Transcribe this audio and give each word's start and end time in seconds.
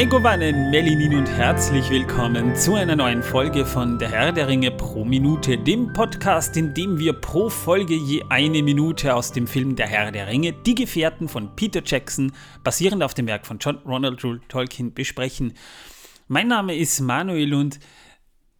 Megowannen, 0.00 0.70
Melinin 0.70 1.14
und 1.14 1.26
herzlich 1.26 1.90
willkommen 1.90 2.56
zu 2.56 2.74
einer 2.74 2.96
neuen 2.96 3.22
Folge 3.22 3.66
von 3.66 3.98
Der 3.98 4.10
Herr 4.10 4.32
der 4.32 4.48
Ringe 4.48 4.70
pro 4.70 5.04
Minute, 5.04 5.58
dem 5.58 5.92
Podcast, 5.92 6.56
in 6.56 6.72
dem 6.72 6.98
wir 6.98 7.12
pro 7.12 7.50
Folge 7.50 7.96
je 7.96 8.22
eine 8.30 8.62
Minute 8.62 9.14
aus 9.14 9.30
dem 9.30 9.46
Film 9.46 9.76
Der 9.76 9.86
Herr 9.86 10.10
der 10.10 10.26
Ringe, 10.26 10.54
Die 10.54 10.74
Gefährten 10.74 11.28
von 11.28 11.54
Peter 11.54 11.82
Jackson, 11.84 12.32
basierend 12.64 13.02
auf 13.02 13.12
dem 13.12 13.26
Werk 13.26 13.44
von 13.44 13.58
John 13.58 13.76
Ronald 13.84 14.24
Rule 14.24 14.40
Tolkien, 14.48 14.94
besprechen. 14.94 15.52
Mein 16.28 16.48
Name 16.48 16.74
ist 16.74 17.00
Manuel 17.00 17.52
und 17.52 17.78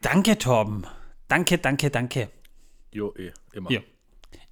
danke, 0.02 0.37
Torben. 0.37 0.87
Danke, 1.27 1.57
danke, 1.57 1.88
danke. 1.88 2.29
Jo, 2.93 3.15
eh, 3.16 3.32
immer. 3.54 3.70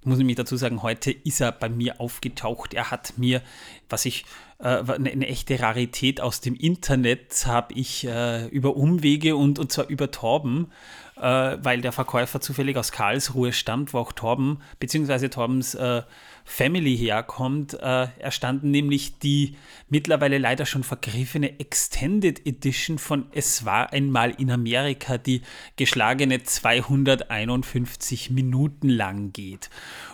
Ich 0.09 0.11
muss 0.11 0.17
nämlich 0.17 0.37
dazu 0.37 0.57
sagen, 0.57 0.81
heute 0.81 1.11
ist 1.11 1.39
er 1.39 1.51
bei 1.51 1.69
mir 1.69 2.01
aufgetaucht. 2.01 2.73
Er 2.73 2.89
hat 2.89 3.19
mir, 3.19 3.43
was 3.89 4.05
ich, 4.05 4.25
äh, 4.57 4.63
eine, 4.63 5.11
eine, 5.11 5.27
echte 5.27 5.59
Rarität 5.59 6.19
aus 6.19 6.41
dem 6.41 6.55
Internet 6.55 7.45
habe 7.45 7.75
ich 7.75 8.07
äh, 8.07 8.47
über 8.47 8.75
Umwege 8.75 9.35
und, 9.35 9.59
und 9.59 9.71
zwar 9.71 9.87
über 9.87 10.09
Torben, 10.09 10.71
äh, 11.19 11.57
weil 11.61 11.81
der 11.81 11.91
Verkäufer 11.91 12.41
zufällig 12.41 12.77
aus 12.77 12.91
Karlsruhe 12.91 13.51
stammt, 13.53 13.93
wo 13.93 13.99
auch 13.99 14.11
Torben, 14.11 14.61
beziehungsweise 14.79 15.29
Torbens 15.29 15.75
äh, 15.75 16.03
Family 16.45 16.97
herkommt, 16.97 17.73
äh, 17.73 18.07
erstanden 18.17 18.71
nämlich 18.71 19.19
die 19.19 19.55
mittlerweile 19.89 20.37
leider 20.37 20.65
schon 20.65 20.83
vergriffene 20.83 21.59
Extended 21.59 22.45
Edition 22.47 22.97
von 22.97 23.27
Es 23.31 23.65
war 23.65 23.93
einmal 23.93 24.31
in 24.31 24.49
Amerika, 24.49 25.17
die 25.17 25.41
geschlagene 25.75 26.41
251 26.43 28.31
Minuten 28.31 28.89
lang 28.89 29.31
geht. 29.33 29.69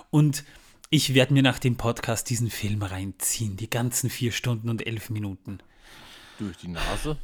Und 0.09 0.43
ich 0.89 1.13
werde 1.13 1.33
mir 1.33 1.43
nach 1.43 1.59
dem 1.59 1.77
Podcast 1.77 2.29
diesen 2.29 2.49
Film 2.49 2.81
reinziehen, 2.81 3.57
die 3.57 3.69
ganzen 3.69 4.09
vier 4.09 4.31
Stunden 4.31 4.69
und 4.69 4.85
elf 4.85 5.09
Minuten. 5.09 5.59
Durch 6.39 6.57
die 6.57 6.67
Nase? 6.67 7.17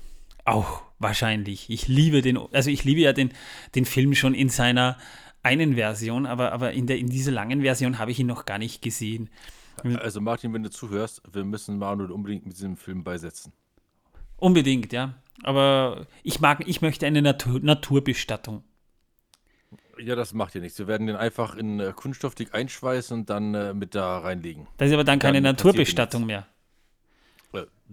Auch 0.46 0.84
wahrscheinlich. 1.02 1.70
Ich 1.70 1.88
liebe 1.88 2.22
den, 2.22 2.38
also 2.38 2.70
ich 2.70 2.84
liebe 2.84 3.02
ja 3.02 3.14
den, 3.14 3.32
den 3.76 3.86
Film 3.86 4.14
schon 4.16 4.34
in 4.34 4.50
seiner 4.50 4.98
einen 5.44 5.76
Version, 5.76 6.26
aber, 6.26 6.52
aber 6.52 6.72
in, 6.74 6.88
der, 6.88 6.98
in 6.98 7.08
dieser 7.08 7.32
langen 7.32 7.62
Version 7.62 8.00
habe 8.00 8.12
ich 8.12 8.20
ihn 8.20 8.28
noch 8.28 8.46
gar 8.46 8.58
nicht 8.58 8.82
gesehen. 8.82 9.30
Also 9.84 10.22
Martin, 10.22 10.54
wenn 10.54 10.64
du 10.64 10.70
zuhörst, 10.70 11.24
wir 11.32 11.44
müssen 11.44 11.78
Manuel 11.78 12.12
unbedingt 12.12 12.46
mit 12.46 12.54
diesem 12.56 12.78
Film 12.78 13.04
beisetzen. 13.04 13.52
Unbedingt, 14.38 14.94
ja. 14.94 15.16
Aber 15.44 16.08
ich 16.24 16.40
mag, 16.40 16.68
ich 16.68 16.82
möchte 16.82 17.08
eine 17.08 17.22
Natur, 17.22 17.60
Naturbestattung. 17.62 18.64
Ja, 20.00 20.16
das 20.16 20.34
macht 20.34 20.56
ja 20.56 20.62
nichts. 20.62 20.78
Wir 20.80 20.88
werden 20.88 21.08
den 21.08 21.16
einfach 21.16 21.56
in 21.56 21.80
äh, 21.80 21.94
Kunststoffdick 21.96 22.54
einschweißen 22.54 23.20
und 23.20 23.30
dann 23.30 23.54
äh, 23.54 23.74
mit 23.74 23.96
da 23.96 24.20
reinlegen. 24.20 24.68
Das 24.78 24.88
ist 24.88 24.94
aber 24.94 25.04
dann 25.04 25.20
keine 25.20 25.42
dann 25.42 25.56
Naturbestattung 25.56 26.26
mehr. 26.26 26.48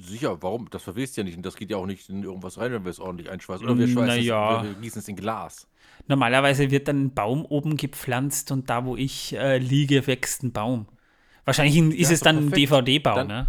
Sicher, 0.00 0.42
warum? 0.42 0.68
Das 0.70 0.82
verwest 0.82 1.16
ja 1.16 1.24
nicht 1.24 1.36
und 1.36 1.44
das 1.44 1.56
geht 1.56 1.70
ja 1.70 1.76
auch 1.76 1.86
nicht 1.86 2.08
in 2.08 2.22
irgendwas 2.22 2.58
rein, 2.58 2.72
wenn 2.72 2.84
wir 2.84 2.90
es 2.90 3.00
ordentlich 3.00 3.30
einschweißen. 3.30 3.66
Oder 3.66 3.78
wir, 3.78 3.88
schweißen 3.88 4.22
ja. 4.22 4.62
es, 4.62 4.68
wir 4.68 4.74
gießen 4.74 5.00
es 5.00 5.08
in 5.08 5.16
Glas. 5.16 5.66
Normalerweise 6.06 6.70
wird 6.70 6.88
dann 6.88 7.06
ein 7.06 7.14
Baum 7.14 7.44
oben 7.44 7.76
gepflanzt 7.76 8.52
und 8.52 8.70
da, 8.70 8.84
wo 8.84 8.96
ich 8.96 9.34
äh, 9.34 9.58
liege, 9.58 10.06
wächst 10.06 10.42
ein 10.42 10.52
Baum. 10.52 10.86
Wahrscheinlich 11.44 11.76
ist 11.98 12.10
ja, 12.10 12.14
es 12.14 12.20
dann 12.20 12.50
perfekt. 12.50 12.72
ein 12.72 12.84
DVD-Baum, 12.84 13.26
ne? 13.26 13.48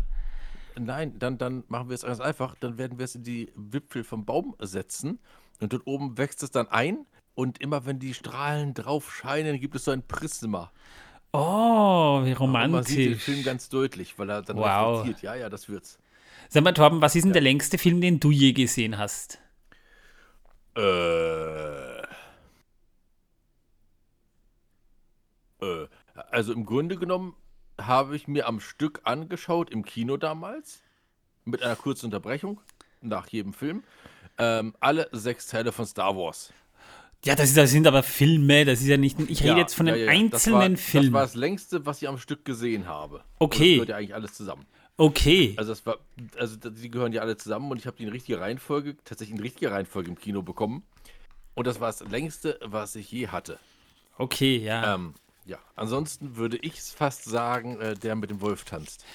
Nein, 0.80 1.20
dann, 1.20 1.38
dann 1.38 1.64
machen 1.68 1.90
wir 1.90 1.96
es 1.96 2.04
ganz 2.04 2.20
einfach. 2.20 2.56
Dann 2.60 2.78
werden 2.78 2.98
wir 2.98 3.06
es 3.06 3.16
in 3.16 3.24
die 3.24 3.52
Wipfel 3.56 4.04
vom 4.04 4.26
Baum 4.26 4.56
setzen 4.60 5.20
und 5.60 5.74
dort 5.74 5.86
oben 5.86 6.18
wächst 6.18 6.42
es 6.44 6.52
dann 6.52 6.68
ein 6.70 7.06
und 7.36 7.60
immer 7.60 7.86
wenn 7.86 8.00
die 8.00 8.14
Strahlen 8.14 8.74
drauf 8.74 9.14
scheinen, 9.14 9.60
gibt 9.60 9.76
es 9.76 9.86
so 9.86 9.92
ein 9.92 10.06
Prisma. 10.08 10.72
Oh, 11.32 12.24
wie 12.24 12.32
romantisch. 12.32 12.72
man 12.72 12.84
sieht 12.84 13.12
den 13.12 13.20
Film 13.20 13.44
ganz 13.44 13.70
deutlich, 13.70 14.18
weil 14.18 14.30
er 14.30 14.42
dann 14.42 14.58
wow. 14.58 15.00
reflektiert. 15.00 15.22
Ja, 15.22 15.36
ja, 15.36 15.50
das 15.50 15.70
wird's. 15.70 16.00
Sag 16.52 16.64
mal, 16.64 16.74
Torben, 16.74 17.00
was 17.00 17.16
ist 17.16 17.22
denn 17.24 17.30
ja. 17.30 17.34
der 17.34 17.44
längste 17.44 17.78
Film, 17.78 18.02
den 18.02 18.20
du 18.20 18.32
je 18.32 18.54
gesehen 18.54 18.98
hast? 18.98 19.40
Äh. 20.76 22.00
Äh, 25.62 25.88
also 26.32 26.52
im 26.52 26.66
Grunde 26.66 26.98
genommen 26.98 27.36
habe 27.80 28.16
ich 28.16 28.28
mir 28.28 28.48
am 28.48 28.60
Stück 28.60 29.02
angeschaut 29.04 29.70
im 29.70 29.86
Kino 29.86 30.18
damals, 30.18 30.82
mit 31.46 31.62
einer 31.62 31.76
kurzen 31.76 32.08
Unterbrechung 32.08 32.60
nach 33.02 33.28
jedem 33.28 33.54
Film, 33.54 33.84
ähm, 34.40 34.74
alle 34.80 35.08
sechs 35.12 35.46
Teile 35.46 35.72
von 35.72 35.86
Star 35.86 36.18
Wars. 36.18 36.52
Ja, 37.26 37.36
das, 37.36 37.50
ist, 37.50 37.58
das, 37.58 37.70
sind 37.70 37.86
aber 37.86 38.02
Filme, 38.02 38.66
das 38.66 38.82
ist 38.82 38.88
ja 38.88 38.98
nicht. 38.98 39.20
Ich 39.20 39.42
rede 39.42 39.52
ja, 39.52 39.58
jetzt 39.60 39.76
von 39.76 39.88
einem 39.88 40.00
ja, 40.00 40.06
ja. 40.06 40.12
einzelnen 40.12 40.32
das 40.32 40.52
war, 40.52 40.78
Film. 40.78 41.04
Das 41.06 41.14
war 41.14 41.22
das 41.22 41.36
längste, 41.36 41.86
was 41.86 42.02
ich 42.02 42.08
am 42.08 42.18
Stück 42.18 42.44
gesehen 42.44 42.88
habe. 42.88 43.24
Okay. 43.38 43.58
das 43.60 43.68
gehört 43.74 43.90
ja 43.90 43.96
eigentlich 43.98 44.16
alles 44.16 44.34
zusammen. 44.34 44.66
Okay. 45.00 45.54
Also 45.56 45.72
das 45.72 45.86
war, 45.86 45.98
also 46.38 46.58
die 46.58 46.92
gehören 46.92 47.14
ja 47.14 47.22
alle 47.22 47.38
zusammen 47.38 47.72
und 47.72 47.78
ich 47.78 47.88
habe 47.88 47.96
die 47.96 48.04
in 48.04 48.10
richtiger 48.10 48.42
Reihenfolge, 48.42 48.98
tatsächlich 49.06 49.38
in 49.38 49.42
richtiger 49.42 49.72
Reihenfolge 49.72 50.10
im 50.10 50.20
Kino 50.20 50.42
bekommen. 50.42 50.84
Und 51.56 51.68
das 51.68 51.80
war 51.80 51.88
das 51.88 52.02
längste, 52.02 52.60
was 52.62 52.98
ich 52.98 53.10
je 53.10 53.30
hatte. 53.30 53.60
Okay, 54.18 54.58
ja. 54.58 54.96
Ähm, 54.96 55.14
ja, 55.46 55.58
ansonsten 55.78 56.36
würde 56.36 56.58
ich 56.58 56.82
fast 56.82 57.24
sagen, 57.24 57.80
äh, 57.80 57.94
der 57.96 58.18
mit 58.18 58.30
dem 58.30 58.42
Wolf 58.42 58.66
tanzt. 58.66 59.06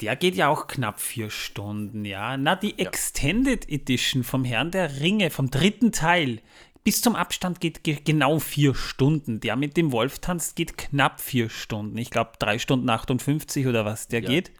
Der 0.00 0.16
geht 0.16 0.36
ja 0.36 0.48
auch 0.48 0.66
knapp 0.66 0.98
vier 0.98 1.28
Stunden, 1.28 2.06
ja. 2.06 2.38
Na, 2.38 2.56
die 2.56 2.70
ja. 2.70 2.86
Extended 2.86 3.68
Edition 3.68 4.24
vom 4.24 4.44
Herrn 4.44 4.70
der 4.70 5.00
Ringe, 5.00 5.28
vom 5.28 5.50
dritten 5.50 5.92
Teil, 5.92 6.40
bis 6.84 7.02
zum 7.02 7.14
Abstand 7.16 7.60
geht 7.60 7.84
ge 7.84 7.98
genau 8.04 8.38
vier 8.38 8.74
Stunden. 8.74 9.40
Der 9.40 9.56
mit 9.56 9.76
dem 9.76 9.92
Wolf 9.92 10.18
tanzt 10.18 10.56
geht 10.56 10.78
knapp 10.78 11.20
vier 11.20 11.50
Stunden. 11.50 11.98
Ich 11.98 12.10
glaube, 12.10 12.32
drei 12.38 12.58
Stunden 12.58 12.88
58 12.88 13.66
oder 13.66 13.84
was 13.84 14.08
der 14.08 14.22
ja. 14.22 14.28
geht. 14.28 14.52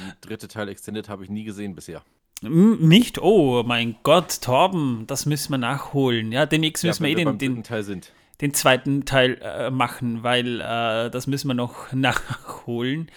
Der 0.00 0.16
dritte 0.20 0.48
Teil 0.48 0.68
Extended 0.68 1.08
habe 1.08 1.24
ich 1.24 1.30
nie 1.30 1.44
gesehen 1.44 1.74
bisher. 1.74 2.02
Nicht? 2.42 3.20
Oh 3.20 3.62
mein 3.62 3.96
Gott, 4.02 4.40
Torben, 4.40 5.04
das 5.06 5.26
müssen 5.26 5.52
wir 5.52 5.58
nachholen. 5.58 6.32
Ja, 6.32 6.44
demnächst 6.44 6.82
müssen 6.82 7.04
ja, 7.04 7.08
wir 7.10 7.18
eh 7.18 7.24
den, 7.24 7.38
den, 7.38 7.62
Teil 7.62 7.84
sind 7.84 8.12
den 8.42 8.52
zweiten 8.52 9.04
Teil 9.04 9.38
äh, 9.40 9.70
machen, 9.70 10.22
weil 10.22 10.60
äh, 10.60 11.10
das 11.10 11.26
müssen 11.26 11.48
wir 11.48 11.54
noch 11.54 11.92
nachholen. 11.92 13.10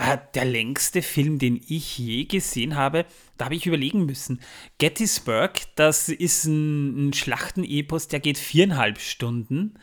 Äh, 0.00 0.16
der 0.32 0.46
längste 0.46 1.02
Film, 1.02 1.38
den 1.38 1.60
ich 1.68 1.98
je 1.98 2.24
gesehen 2.24 2.74
habe, 2.74 3.04
da 3.36 3.44
habe 3.44 3.54
ich 3.54 3.66
überlegen 3.66 4.06
müssen. 4.06 4.40
Gettysburg, 4.78 5.60
das 5.74 6.08
ist 6.08 6.46
ein, 6.46 7.08
ein 7.08 7.12
Schlachtenepos, 7.12 8.08
der 8.08 8.20
geht 8.20 8.38
viereinhalb 8.38 8.98
Stunden. 8.98 9.74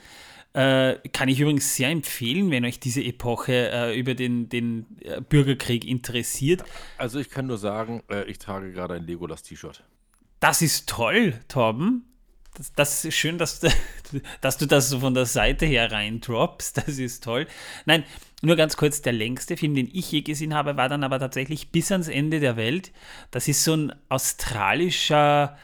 Äh, 0.54 0.96
kann 1.14 1.30
ich 1.30 1.40
übrigens 1.40 1.76
sehr 1.76 1.90
empfehlen, 1.90 2.50
wenn 2.50 2.66
euch 2.66 2.80
diese 2.80 3.04
Epoche 3.04 3.70
äh, 3.72 4.00
über 4.00 4.16
den, 4.16 4.50
den 4.50 4.88
äh, 5.02 5.22
Bürgerkrieg 5.22 5.86
interessiert. 5.86 6.64
Also 6.98 7.20
ich 7.20 7.30
kann 7.30 7.46
nur 7.46 7.60
sagen, 7.60 8.02
äh, 8.10 8.24
ich 8.24 8.40
trage 8.40 8.72
gerade 8.72 8.96
ein 8.96 9.06
Legolas-T-Shirt. 9.06 9.84
Das 10.40 10.64
ist 10.64 10.90
toll, 10.90 11.40
Torben. 11.48 12.07
Das, 12.58 12.74
das, 12.74 13.06
ist 13.06 13.16
schön, 13.16 13.38
dass, 13.38 13.62
dass 14.42 14.58
du 14.58 14.66
das 14.66 14.90
so 14.90 15.00
von 15.00 15.14
der 15.14 15.26
Seite 15.26 15.66
her 15.66 15.92
reindroppst. 15.92 16.78
Das 16.78 16.98
ist 16.98 17.24
toll. 17.24 17.48
Nein, 17.86 18.04
nur 18.42 18.56
ganz 18.56 18.78
kurz, 18.78 19.02
der 19.02 19.14
längste 19.14 19.58
Film, 19.58 19.76
den 19.76 19.90
ich 19.94 20.12
je 20.12 20.22
gesehen 20.22 20.54
habe, 20.54 20.76
war 20.76 20.90
dann 20.90 21.04
aber 21.04 21.20
tatsächlich 21.20 21.70
bis 21.70 21.92
ans 21.92 22.08
Ende 22.08 22.40
der 22.40 22.58
Welt. 22.58 22.92
Das 23.32 23.48
ist 23.48 23.64
so 23.64 23.76
ein 23.76 23.94
australischer 24.10 25.58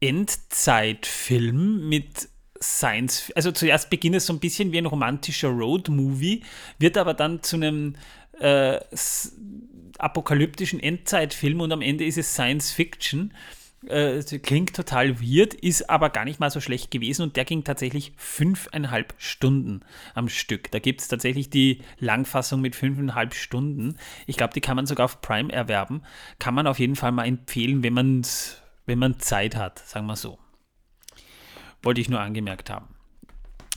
Endzeitfilm 0.00 1.88
mit 1.88 2.28
Science. 2.60 3.32
Also 3.34 3.52
zuerst 3.52 3.90
beginnt 3.90 4.16
es 4.16 4.26
so 4.26 4.32
ein 4.32 4.40
bisschen 4.40 4.72
wie 4.72 4.78
ein 4.78 4.86
romantischer 4.86 5.48
Road-Movie, 5.48 6.42
wird 6.78 6.96
aber 6.96 7.14
dann 7.14 7.42
zu 7.42 7.56
einem 7.56 7.96
äh, 8.38 8.78
apokalyptischen 9.98 10.80
Endzeitfilm 10.80 11.60
und 11.60 11.72
am 11.72 11.82
Ende 11.82 12.04
ist 12.04 12.18
es 12.18 12.32
Science 12.32 12.70
Fiction. 12.70 13.32
Äh, 13.86 14.20
klingt 14.42 14.74
total 14.74 15.20
weird, 15.20 15.54
ist 15.54 15.88
aber 15.88 16.10
gar 16.10 16.24
nicht 16.24 16.40
mal 16.40 16.50
so 16.50 16.60
schlecht 16.60 16.90
gewesen 16.90 17.22
und 17.22 17.36
der 17.36 17.44
ging 17.44 17.62
tatsächlich 17.62 18.12
fünfeinhalb 18.16 19.14
Stunden 19.16 19.84
am 20.14 20.28
Stück. 20.28 20.72
Da 20.72 20.80
gibt 20.80 21.02
es 21.02 21.08
tatsächlich 21.08 21.50
die 21.50 21.82
Langfassung 22.00 22.60
mit 22.60 22.74
fünfeinhalb 22.74 23.34
Stunden. 23.34 23.96
Ich 24.26 24.36
glaube, 24.36 24.54
die 24.54 24.60
kann 24.60 24.74
man 24.74 24.86
sogar 24.86 25.04
auf 25.04 25.20
Prime 25.20 25.52
erwerben. 25.52 26.02
Kann 26.40 26.54
man 26.54 26.66
auf 26.66 26.80
jeden 26.80 26.96
Fall 26.96 27.12
mal 27.12 27.26
empfehlen, 27.26 27.84
wenn 27.84 27.92
man, 27.92 28.22
wenn 28.86 28.98
man 28.98 29.20
Zeit 29.20 29.54
hat, 29.54 29.78
sagen 29.78 30.06
wir 30.06 30.16
so. 30.16 30.38
Wollte 31.82 32.00
ich 32.00 32.08
nur 32.08 32.20
angemerkt 32.20 32.70
haben. 32.70 32.88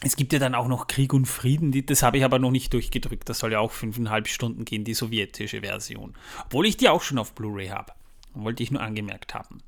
Es 0.02 0.16
gibt 0.16 0.34
ja 0.34 0.40
dann 0.40 0.56
auch 0.56 0.68
noch 0.68 0.88
Krieg 0.88 1.14
und 1.14 1.26
Frieden, 1.26 1.86
das 1.86 2.02
habe 2.02 2.18
ich 2.18 2.24
aber 2.24 2.40
noch 2.40 2.52
nicht 2.52 2.74
durchgedrückt. 2.74 3.30
Das 3.30 3.40
soll 3.40 3.52
ja 3.52 3.60
auch 3.60 3.72
fünfeinhalb 3.72 4.28
Stunden 4.28 4.66
gehen, 4.66 4.86
die 4.86 4.94
sowjetische 4.96 5.62
Version. 5.62 6.16
Obwohl 6.46 6.66
ich 6.66 6.78
die 6.78 6.90
auch 6.90 7.04
schon 7.04 7.20
auf 7.20 7.36
Blu-ray 7.36 7.68
habe. 7.68 7.92
Wollte 8.34 8.64
ich 8.64 8.72
nur 8.72 8.82
angemerkt 8.82 9.36
haben. 9.36 9.62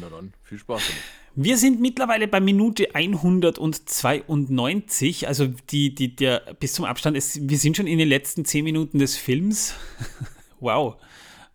Na 0.00 0.08
dann, 0.08 0.32
viel 0.42 0.58
Spaß 0.58 0.82
damit. 0.86 1.02
Wir 1.38 1.58
sind 1.58 1.82
mittlerweile 1.82 2.28
bei 2.28 2.40
Minute 2.40 2.94
192, 2.94 5.28
also 5.28 5.46
die, 5.46 5.94
die, 5.94 6.16
der, 6.16 6.54
bis 6.58 6.72
zum 6.72 6.86
Abstand, 6.86 7.14
ist, 7.14 7.46
wir 7.48 7.58
sind 7.58 7.76
schon 7.76 7.86
in 7.86 7.98
den 7.98 8.08
letzten 8.08 8.46
10 8.46 8.64
Minuten 8.64 8.98
des 8.98 9.18
Films. 9.18 9.74
wow, 10.60 10.96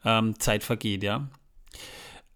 ähm, 0.05 0.39
Zeit 0.39 0.63
vergeht, 0.63 1.01
ja. 1.01 1.31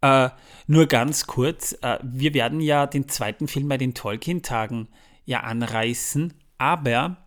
Äh, 0.01 0.29
nur 0.65 0.87
ganz 0.87 1.27
kurz, 1.27 1.77
äh, 1.83 1.99
wir 2.01 2.33
werden 2.33 2.61
ja 2.61 2.87
den 2.87 3.07
zweiten 3.07 3.47
Film 3.47 3.67
bei 3.67 3.77
den 3.77 3.93
Tolkien-Tagen 3.93 4.87
ja 5.25 5.41
anreißen, 5.41 6.33
aber 6.57 7.24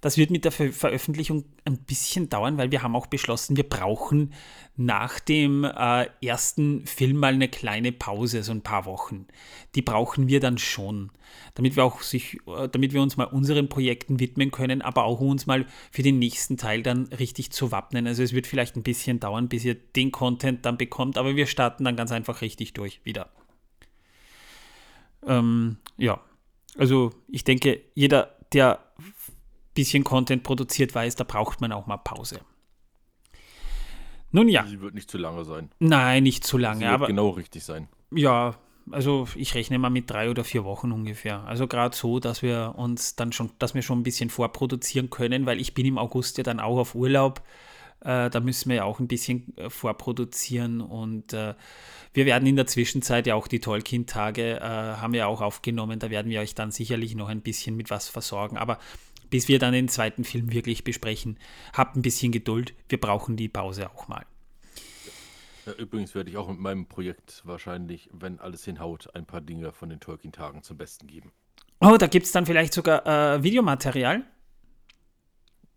Das 0.00 0.16
wird 0.16 0.30
mit 0.30 0.44
der 0.44 0.52
Ver 0.52 0.72
Veröffentlichung 0.72 1.44
ein 1.64 1.78
bisschen 1.78 2.28
dauern, 2.28 2.56
weil 2.56 2.70
wir 2.70 2.82
haben 2.82 2.96
auch 2.96 3.06
beschlossen, 3.06 3.56
wir 3.56 3.68
brauchen 3.68 4.32
nach 4.76 5.18
dem 5.18 5.64
äh, 5.64 6.06
ersten 6.22 6.86
Film 6.86 7.16
mal 7.16 7.34
eine 7.34 7.48
kleine 7.48 7.92
Pause, 7.92 8.42
so 8.42 8.52
ein 8.52 8.62
paar 8.62 8.86
Wochen. 8.86 9.26
Die 9.74 9.82
brauchen 9.82 10.28
wir 10.28 10.40
dann 10.40 10.56
schon, 10.56 11.10
damit 11.54 11.76
wir 11.76 11.84
auch 11.84 12.00
sich, 12.00 12.38
äh, 12.46 12.68
damit 12.68 12.92
wir 12.92 13.02
uns 13.02 13.16
mal 13.16 13.24
unseren 13.24 13.68
Projekten 13.68 14.20
widmen 14.20 14.50
können, 14.50 14.82
aber 14.82 15.04
auch 15.04 15.20
uns 15.20 15.46
mal 15.46 15.66
für 15.90 16.02
den 16.02 16.18
nächsten 16.18 16.56
Teil 16.56 16.82
dann 16.82 17.08
richtig 17.08 17.50
zu 17.50 17.72
wappnen. 17.72 18.06
Also 18.06 18.22
es 18.22 18.32
wird 18.32 18.46
vielleicht 18.46 18.76
ein 18.76 18.84
bisschen 18.84 19.20
dauern, 19.20 19.48
bis 19.48 19.64
ihr 19.64 19.74
den 19.74 20.12
Content 20.12 20.64
dann 20.64 20.78
bekommt, 20.78 21.18
aber 21.18 21.34
wir 21.34 21.46
starten 21.46 21.84
dann 21.84 21.96
ganz 21.96 22.12
einfach 22.12 22.40
richtig 22.40 22.72
durch 22.72 23.00
wieder. 23.04 23.30
Ähm, 25.26 25.78
ja, 25.96 26.20
also 26.76 27.10
ich 27.26 27.42
denke, 27.42 27.80
jeder, 27.94 28.36
der 28.52 28.87
bisschen 29.78 30.02
Content 30.02 30.42
produziert 30.42 30.92
weiß, 30.92 31.14
da 31.14 31.22
braucht 31.22 31.60
man 31.60 31.70
auch 31.70 31.86
mal 31.86 31.98
Pause. 31.98 32.40
Nun 34.32 34.48
ja. 34.48 34.66
Sie 34.66 34.80
wird 34.80 34.94
nicht 34.94 35.08
zu 35.08 35.18
lange 35.18 35.44
sein. 35.44 35.70
Nein, 35.78 36.24
nicht 36.24 36.44
zu 36.44 36.58
lange. 36.58 36.80
Sie 36.80 36.84
wird 36.84 36.92
aber 36.92 37.06
genau 37.06 37.30
richtig 37.30 37.62
sein. 37.62 37.88
Ja, 38.10 38.56
also 38.90 39.28
ich 39.36 39.54
rechne 39.54 39.78
mal 39.78 39.88
mit 39.88 40.10
drei 40.10 40.30
oder 40.30 40.42
vier 40.42 40.64
Wochen 40.64 40.90
ungefähr. 40.90 41.44
Also 41.44 41.68
gerade 41.68 41.96
so, 41.96 42.18
dass 42.18 42.42
wir 42.42 42.74
uns 42.76 43.14
dann 43.14 43.30
schon, 43.30 43.50
dass 43.60 43.76
wir 43.76 43.82
schon 43.82 44.00
ein 44.00 44.02
bisschen 44.02 44.30
vorproduzieren 44.30 45.10
können, 45.10 45.46
weil 45.46 45.60
ich 45.60 45.74
bin 45.74 45.86
im 45.86 45.96
August 45.96 46.38
ja 46.38 46.42
dann 46.42 46.58
auch 46.58 46.78
auf 46.78 46.96
Urlaub. 46.96 47.42
Äh, 48.00 48.30
da 48.30 48.40
müssen 48.40 48.68
wir 48.70 48.76
ja 48.76 48.84
auch 48.84 48.98
ein 48.98 49.08
bisschen 49.08 49.56
äh, 49.56 49.70
vorproduzieren 49.70 50.80
und 50.80 51.32
äh, 51.32 51.54
wir 52.12 52.26
werden 52.26 52.46
in 52.46 52.56
der 52.56 52.66
Zwischenzeit 52.66 53.26
ja 53.26 53.34
auch 53.34 53.48
die 53.48 53.60
Tolkien-Tage 53.60 54.56
äh, 54.56 54.60
haben 54.60 55.12
wir 55.12 55.28
auch 55.28 55.40
aufgenommen. 55.40 55.98
Da 55.98 56.10
werden 56.10 56.30
wir 56.30 56.40
euch 56.40 56.54
dann 56.54 56.70
sicherlich 56.70 57.14
noch 57.14 57.28
ein 57.28 57.42
bisschen 57.42 57.76
mit 57.76 57.90
was 57.90 58.08
versorgen. 58.08 58.56
Aber 58.56 58.78
bis 59.30 59.48
wir 59.48 59.58
dann 59.58 59.72
den 59.72 59.88
zweiten 59.88 60.24
Film 60.24 60.52
wirklich 60.52 60.84
besprechen. 60.84 61.38
Habt 61.72 61.96
ein 61.96 62.02
bisschen 62.02 62.32
Geduld, 62.32 62.74
wir 62.88 63.00
brauchen 63.00 63.36
die 63.36 63.48
Pause 63.48 63.90
auch 63.90 64.08
mal. 64.08 64.24
Ja, 65.66 65.72
übrigens 65.74 66.14
werde 66.14 66.30
ich 66.30 66.36
auch 66.36 66.48
mit 66.48 66.58
meinem 66.58 66.86
Projekt 66.86 67.42
wahrscheinlich, 67.44 68.08
wenn 68.12 68.38
alles 68.38 68.64
hinhaut, 68.64 69.14
ein 69.14 69.26
paar 69.26 69.40
Dinge 69.40 69.72
von 69.72 69.90
den 69.90 70.00
Tolkien-Tagen 70.00 70.62
zum 70.62 70.78
Besten 70.78 71.06
geben. 71.06 71.32
Oh, 71.80 71.96
da 71.98 72.06
gibt 72.06 72.26
es 72.26 72.32
dann 72.32 72.46
vielleicht 72.46 72.72
sogar 72.72 73.06
äh, 73.06 73.42
Videomaterial? 73.42 74.24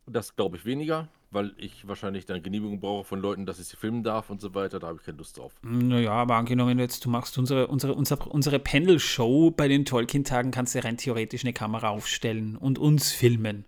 Das 0.07 0.35
glaube 0.35 0.57
ich 0.57 0.65
weniger 0.65 1.09
weil 1.31 1.53
ich 1.57 1.87
wahrscheinlich 1.87 2.25
dann 2.25 2.43
Genehmigung 2.43 2.79
brauche 2.79 3.05
von 3.05 3.19
Leuten, 3.19 3.45
dass 3.45 3.59
ich 3.59 3.67
sie 3.67 3.77
filmen 3.77 4.03
darf 4.03 4.29
und 4.29 4.41
so 4.41 4.53
weiter. 4.53 4.79
Da 4.79 4.87
habe 4.87 4.97
ich 4.99 5.05
keine 5.05 5.17
Lust 5.17 5.37
drauf. 5.37 5.53
Naja, 5.63 6.11
aber 6.11 6.35
angenommen 6.35 6.77
jetzt, 6.77 7.05
du 7.05 7.09
machst 7.09 7.37
unsere, 7.37 7.67
unsere, 7.67 7.93
unsere, 7.93 8.29
unsere 8.29 8.59
Panel-Show 8.59 9.51
bei 9.51 9.69
den 9.69 9.85
Tolkien-Tagen, 9.85 10.51
kannst 10.51 10.75
du 10.75 10.83
rein 10.83 10.97
theoretisch 10.97 11.43
eine 11.43 11.53
Kamera 11.53 11.89
aufstellen 11.89 12.57
und 12.57 12.77
uns 12.77 13.11
filmen. 13.11 13.65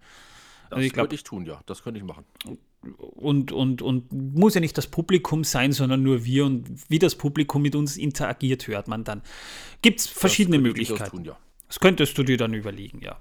Das 0.70 0.78
also 0.78 0.86
ich 0.86 0.94
glaub, 0.94 1.04
könnte 1.04 1.16
ich 1.16 1.24
tun, 1.24 1.46
ja. 1.46 1.62
Das 1.66 1.84
könnte 1.84 2.00
ich 2.00 2.06
machen. 2.06 2.26
Und, 2.98 3.54
und, 3.54 3.82
und 3.82 4.12
muss 4.12 4.56
ja 4.56 4.60
nicht 4.60 4.78
das 4.78 4.88
Publikum 4.88 5.46
sein, 5.46 5.72
sondern 5.72 6.04
nur 6.04 6.26
wir. 6.26 6.46
Und 6.46 6.90
wie 6.90 7.00
das 7.00 7.16
Publikum 7.16 7.62
mit 7.62 7.76
uns 7.76 7.96
interagiert, 7.96 8.68
hört 8.68 8.90
man 8.90 9.06
dann. 9.06 9.22
Gibt 9.82 10.02
es 10.02 10.08
verschiedene 10.08 10.60
Möglichkeiten. 10.60 11.18
Tun, 11.18 11.26
ja. 11.26 11.38
Das 11.68 11.80
könntest 11.80 12.18
du 12.18 12.24
dir 12.24 12.38
dann 12.38 12.54
überlegen, 12.54 13.00
ja. 13.02 13.20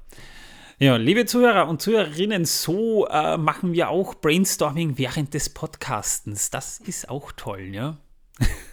Ja, 0.83 0.97
liebe 0.97 1.27
Zuhörer 1.27 1.69
und 1.69 1.81
Zuhörerinnen, 1.81 2.45
so 2.45 3.07
äh, 3.07 3.39
machen 3.39 3.73
wir 3.73 3.89
auch 3.89 4.17
Brainstorming 4.17 4.99
während 4.99 5.33
des 5.33 5.49
Podcastens. 5.49 6.51
Das 6.51 6.81
ist 6.81 7.09
auch 7.09 7.31
toll, 7.31 7.71
ja? 7.73 7.99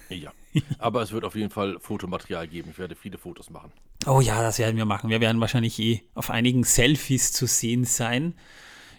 Ja, 0.10 0.32
aber 0.80 1.04
es 1.04 1.12
wird 1.12 1.24
auf 1.24 1.36
jeden 1.36 1.52
Fall 1.52 1.78
Fotomaterial 1.80 2.48
geben. 2.48 2.72
Ich 2.72 2.80
werde 2.80 2.96
viele 2.96 3.20
Fotos 3.20 3.52
machen. 3.52 3.72
Oh 4.08 4.22
ja, 4.22 4.42
das 4.42 4.58
werden 4.58 4.76
wir 4.76 4.86
machen. 4.86 5.12
Wir 5.12 5.22
werden 5.22 5.40
wahrscheinlich 5.40 5.78
eh 5.78 6.02
auf 6.16 6.32
einigen 6.32 6.64
Selfies 6.64 7.32
zu 7.32 7.46
sehen 7.46 7.86
sein. 7.86 8.34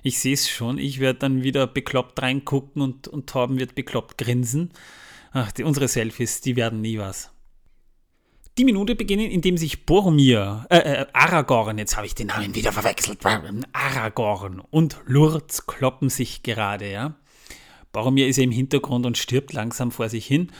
Ich 0.04 0.20
sehe 0.20 0.34
es 0.34 0.48
schon. 0.48 0.78
Ich 0.78 1.00
werde 1.00 1.18
dann 1.18 1.42
wieder 1.42 1.66
bekloppt 1.66 2.22
reingucken 2.22 2.80
und, 2.80 3.08
und 3.08 3.28
Torben 3.28 3.58
wird 3.58 3.74
bekloppt 3.74 4.18
grinsen. 4.18 4.70
Ach, 5.32 5.50
die, 5.50 5.64
unsere 5.64 5.88
Selfies, 5.88 6.42
die 6.42 6.54
werden 6.54 6.80
nie 6.80 7.00
was 7.00 7.32
die 8.60 8.64
Minute 8.66 8.94
beginnen, 8.94 9.30
indem 9.30 9.56
sich 9.56 9.86
Boromir, 9.86 10.66
äh, 10.68 10.76
äh, 10.76 11.06
Aragorn, 11.14 11.78
jetzt 11.78 11.96
habe 11.96 12.06
ich 12.06 12.14
den 12.14 12.26
Namen 12.26 12.54
wieder 12.54 12.72
verwechselt, 12.72 13.18
Aragorn 13.72 14.60
und 14.60 14.98
Lurz 15.06 15.66
kloppen 15.66 16.10
sich 16.10 16.42
gerade, 16.42 16.90
ja. 16.90 17.14
Boromir 17.90 18.28
ist 18.28 18.36
ja 18.36 18.44
im 18.44 18.50
Hintergrund 18.50 19.06
und 19.06 19.16
stirbt 19.16 19.54
langsam 19.54 19.90
vor 19.90 20.10
sich 20.10 20.26
hin. 20.26 20.52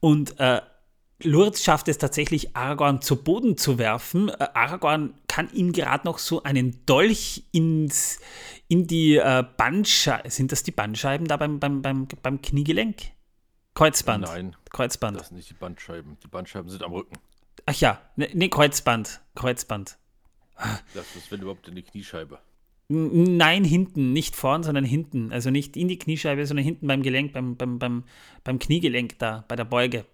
Und 0.00 0.40
äh, 0.40 0.62
Lurz 1.22 1.62
schafft 1.62 1.88
es 1.88 1.98
tatsächlich, 1.98 2.56
Aragorn 2.56 3.02
zu 3.02 3.22
Boden 3.22 3.58
zu 3.58 3.76
werfen. 3.76 4.30
Äh, 4.30 4.48
Aragorn 4.54 5.12
kann 5.28 5.52
ihm 5.52 5.72
gerade 5.72 6.06
noch 6.06 6.18
so 6.18 6.42
einen 6.42 6.86
Dolch 6.86 7.44
ins, 7.52 8.18
in 8.66 8.86
die 8.86 9.16
äh, 9.16 9.44
Bandscheiben. 9.58 10.30
Sind 10.30 10.52
das 10.52 10.62
die 10.62 10.72
Bandscheiben 10.72 11.28
da 11.28 11.36
beim, 11.36 11.60
beim, 11.60 11.82
beim, 11.82 12.08
beim 12.22 12.40
Kniegelenk? 12.40 13.12
Kreuzband. 13.74 14.24
Nein. 14.24 14.56
Kreuzband. 14.70 15.20
Das 15.20 15.28
sind 15.28 15.36
nicht 15.36 15.50
die 15.50 15.54
Bandscheiben. 15.54 16.16
Die 16.24 16.28
Bandscheiben 16.28 16.70
sind 16.70 16.82
am 16.82 16.92
Rücken. 16.92 17.18
Ach 17.66 17.74
ja, 17.74 18.00
ne, 18.16 18.28
ne 18.32 18.48
Kreuzband. 18.48 19.20
Kreuzband. 19.34 19.98
Das 20.94 21.16
ist, 21.16 21.30
wenn 21.30 21.40
überhaupt, 21.40 21.68
in 21.68 21.74
die 21.74 21.82
Kniescheibe. 21.82 22.38
Nein, 22.88 23.64
hinten, 23.64 24.12
nicht 24.12 24.36
vorn, 24.36 24.62
sondern 24.62 24.84
hinten. 24.84 25.32
Also 25.32 25.50
nicht 25.50 25.76
in 25.76 25.88
die 25.88 25.98
Kniescheibe, 25.98 26.46
sondern 26.46 26.64
hinten 26.64 26.86
beim 26.86 27.02
Gelenk, 27.02 27.32
beim, 27.32 27.56
beim, 27.56 27.78
beim, 27.78 28.04
beim 28.44 28.58
Kniegelenk 28.58 29.18
da, 29.18 29.44
bei 29.48 29.56
der 29.56 29.64
Beuge. 29.64 30.04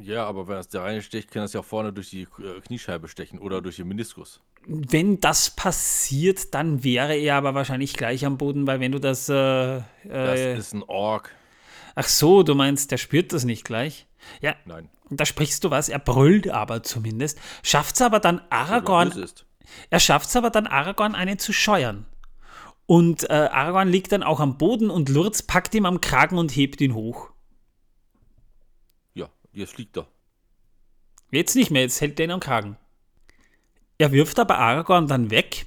Ja, 0.00 0.26
aber 0.26 0.48
wenn 0.48 0.56
das 0.56 0.68
da 0.68 0.82
reinstecht, 0.82 1.30
kann 1.30 1.42
das 1.42 1.52
ja 1.52 1.60
auch 1.60 1.64
vorne 1.64 1.92
durch 1.92 2.10
die 2.10 2.22
äh, 2.22 2.60
Kniescheibe 2.64 3.08
stechen 3.08 3.38
oder 3.38 3.62
durch 3.62 3.76
den 3.76 3.88
Meniskus. 3.88 4.40
Wenn 4.66 5.20
das 5.20 5.50
passiert, 5.50 6.52
dann 6.54 6.82
wäre 6.82 7.16
er 7.16 7.36
aber 7.36 7.54
wahrscheinlich 7.54 7.94
gleich 7.94 8.26
am 8.26 8.36
Boden, 8.36 8.66
weil 8.66 8.80
wenn 8.80 8.92
du 8.92 8.98
das. 8.98 9.28
Äh, 9.28 9.82
das 10.04 10.40
äh, 10.40 10.58
ist 10.58 10.74
ein 10.74 10.82
Ork. 10.82 11.34
Ach 11.96 12.06
so, 12.06 12.42
du 12.42 12.54
meinst, 12.54 12.90
der 12.92 12.98
spürt 12.98 13.32
das 13.32 13.44
nicht 13.44 13.64
gleich? 13.64 14.06
Ja. 14.40 14.54
Nein. 14.66 14.90
Da 15.08 15.24
sprichst 15.24 15.64
du 15.64 15.70
was, 15.70 15.88
er 15.88 15.98
brüllt 15.98 16.48
aber 16.48 16.82
zumindest. 16.82 17.40
Schafft 17.62 17.94
es 17.96 18.02
aber 18.02 18.20
dann 18.20 18.42
Aragorn. 18.50 19.28
Er 19.88 20.00
schafft 20.00 20.28
es 20.28 20.36
aber 20.36 20.50
dann 20.50 20.66
Aragorn 20.66 21.14
einen 21.14 21.38
zu 21.38 21.52
scheuern. 21.52 22.06
Und 22.84 23.28
äh, 23.30 23.32
Aragorn 23.32 23.88
liegt 23.88 24.12
dann 24.12 24.22
auch 24.22 24.40
am 24.40 24.58
Boden 24.58 24.90
und 24.90 25.08
Lurz 25.08 25.42
packt 25.42 25.74
ihm 25.74 25.86
am 25.86 26.00
Kragen 26.00 26.38
und 26.38 26.54
hebt 26.54 26.80
ihn 26.80 26.94
hoch. 26.94 27.30
Ja, 29.14 29.28
jetzt 29.52 29.78
liegt 29.78 29.96
er. 29.96 30.06
Jetzt 31.30 31.56
nicht 31.56 31.70
mehr, 31.70 31.82
jetzt 31.82 32.00
hält 32.00 32.20
er 32.20 32.26
ihn 32.26 32.30
am 32.30 32.40
Kragen. 32.40 32.76
Er 33.98 34.12
wirft 34.12 34.38
aber 34.38 34.58
Aragorn 34.58 35.08
dann 35.08 35.30
weg. 35.30 35.66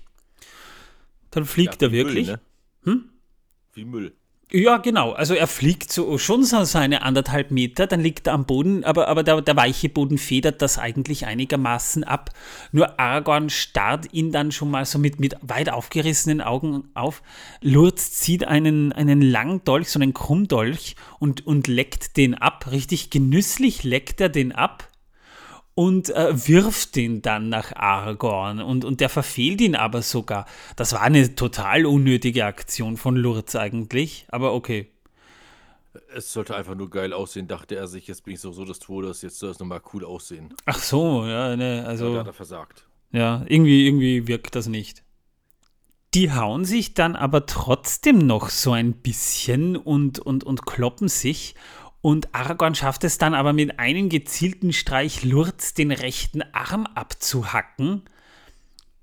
Dann 1.32 1.46
fliegt 1.46 1.82
ja, 1.82 1.88
er 1.88 1.92
wirklich. 1.92 2.28
Müll, 2.28 2.40
ne? 2.84 2.92
hm? 2.92 3.10
Wie 3.74 3.86
Müll. 3.86 4.14
Ja, 4.52 4.78
genau. 4.78 5.12
Also 5.12 5.36
er 5.36 5.46
fliegt 5.46 5.94
so 5.94 6.18
schon 6.18 6.44
so 6.44 6.64
seine 6.64 7.04
anderthalb 7.04 7.52
Meter, 7.52 7.86
dann 7.86 8.00
liegt 8.00 8.26
er 8.26 8.34
am 8.34 8.46
Boden, 8.46 8.84
aber, 8.84 9.08
aber 9.08 9.22
der, 9.22 9.42
der 9.42 9.56
weiche 9.56 9.90
Boden 9.90 10.18
federt 10.18 10.64
das 10.64 10.80
eigentlich 10.80 11.28
einigermaßen 11.28 12.04
ab. 12.04 12.32
Nur 12.72 13.00
Aragorn 13.00 13.52
starrt 13.52 14.12
ihn 14.12 14.32
dann 14.32 14.52
schon 14.52 14.72
mal 14.72 14.86
so 14.86 14.98
mit, 14.98 15.20
mit 15.20 15.36
weit 15.42 15.70
aufgerissenen 15.70 16.42
Augen 16.42 16.90
auf. 16.96 17.22
Lurz 17.62 18.14
zieht 18.14 18.44
einen, 18.44 18.92
einen 18.92 19.22
langen 19.22 19.64
Dolch, 19.66 19.90
so 19.90 20.00
einen 20.00 20.16
Krummdolch 20.16 20.96
und, 21.20 21.46
und 21.46 21.68
leckt 21.68 22.18
den 22.18 22.34
ab. 22.34 22.72
Richtig 22.72 23.12
genüsslich 23.12 23.84
leckt 23.84 24.20
er 24.20 24.30
den 24.30 24.52
ab 24.52 24.89
und 25.80 26.10
äh, 26.10 26.46
wirft 26.50 26.98
ihn 26.98 27.22
dann 27.22 27.48
nach 27.48 27.74
Aragorn 27.74 28.60
und, 28.60 28.84
und 28.84 29.00
der 29.00 29.08
verfehlt 29.08 29.62
ihn 29.62 29.78
aber 29.78 30.02
sogar. 30.02 30.46
Das 30.76 30.92
war 30.92 31.00
eine 31.00 31.36
total 31.36 31.86
unnötige 31.86 32.44
Aktion 32.44 32.98
von 32.98 33.16
Lurz 33.16 33.56
eigentlich, 33.56 34.28
aber 34.28 34.54
okay. 34.54 34.92
Es 36.14 36.34
sollte 36.34 36.54
einfach 36.58 36.76
nur 36.76 36.90
geil 36.90 37.14
aussehen, 37.14 37.48
dachte 37.48 37.78
er 37.78 37.88
sich, 37.88 38.08
jetzt 38.08 38.26
bin 38.26 38.34
ich 38.34 38.42
so, 38.42 38.52
so 38.52 38.66
des 38.66 38.80
Todes, 38.80 39.22
jetzt 39.22 39.40
soll 39.40 39.52
es 39.52 39.60
nochmal 39.60 39.80
cool 39.94 40.04
aussehen. 40.04 40.54
Ach 40.66 40.80
so, 40.80 41.26
ja, 41.26 41.56
ne, 41.56 41.86
also. 41.88 42.14
Da 42.14 42.20
hat 42.20 42.28
er 42.28 42.34
versagt. 42.34 42.86
Ja, 43.14 43.46
irgendwie, 43.48 43.88
irgendwie 43.88 44.28
wirkt 44.28 44.56
das 44.56 44.68
nicht. 44.68 45.04
Die 46.14 46.34
hauen 46.34 46.66
sich 46.66 46.94
dann 46.94 47.16
aber 47.16 47.46
trotzdem 47.46 48.18
noch 48.18 48.50
so 48.50 48.74
ein 48.74 48.96
bisschen 48.96 49.78
und, 49.78 50.20
und, 50.20 50.44
und 50.44 50.66
kloppen 50.66 51.08
sich 51.08 51.56
und 52.02 52.34
Aragorn 52.34 52.76
schafft 52.76 53.04
es 53.04 53.18
dann 53.18 53.34
aber 53.34 53.54
mit 53.54 53.80
einem 53.80 54.10
gezielten 54.10 54.72
Streich 54.72 55.24
Lurz 55.24 55.74
den 55.74 55.92
rechten 55.92 56.42
Arm 56.54 56.86
abzuhacken. 56.86 58.04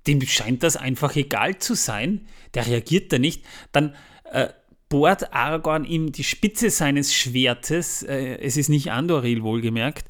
Dem 0.07 0.21
scheint 0.21 0.63
das 0.63 0.77
einfach 0.77 1.15
egal 1.15 1.57
zu 1.59 1.75
sein. 1.75 2.27
Der 2.53 2.65
reagiert 2.65 3.13
da 3.13 3.19
nicht. 3.19 3.45
Dann 3.71 3.95
äh, 4.31 4.47
bohrt 4.89 5.33
Aragorn 5.33 5.85
ihm 5.85 6.11
die 6.11 6.23
Spitze 6.23 6.69
seines 6.69 7.13
Schwertes, 7.13 8.03
äh, 8.03 8.37
es 8.39 8.57
ist 8.57 8.69
nicht 8.69 8.91
Andoril 8.91 9.43
wohlgemerkt, 9.43 10.05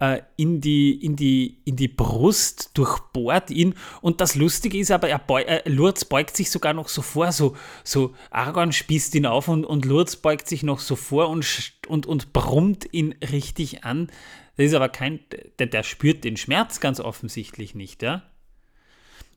äh, 0.00 0.22
in, 0.36 0.60
die, 0.60 0.92
in, 1.04 1.14
die, 1.14 1.58
in 1.64 1.76
die 1.76 1.88
Brust, 1.88 2.70
durchbohrt 2.74 3.50
ihn. 3.50 3.74
Und 4.00 4.20
das 4.20 4.34
Lustige 4.34 4.78
ist 4.78 4.90
aber, 4.90 5.08
er 5.08 5.18
beu 5.18 5.42
äh, 5.42 5.68
Lurz 5.68 6.04
beugt 6.04 6.36
sich 6.36 6.50
sogar 6.50 6.72
noch 6.72 6.88
so 6.88 7.02
vor, 7.02 7.30
so, 7.32 7.56
so 7.84 8.14
Aragorn 8.30 8.72
spießt 8.72 9.14
ihn 9.14 9.26
auf 9.26 9.48
und, 9.48 9.64
und 9.64 9.84
Lurz 9.84 10.16
beugt 10.16 10.48
sich 10.48 10.62
noch 10.62 10.80
so 10.80 10.96
vor 10.96 11.28
und, 11.28 11.46
und, 11.86 12.06
und 12.06 12.32
brummt 12.32 12.88
ihn 12.92 13.14
richtig 13.30 13.84
an. 13.84 14.10
Das 14.56 14.66
ist 14.66 14.74
aber 14.74 14.88
kein, 14.88 15.20
der, 15.58 15.66
der 15.66 15.82
spürt 15.82 16.24
den 16.24 16.36
Schmerz 16.36 16.80
ganz 16.80 16.98
offensichtlich 16.98 17.74
nicht, 17.74 18.02
ja? 18.02 18.22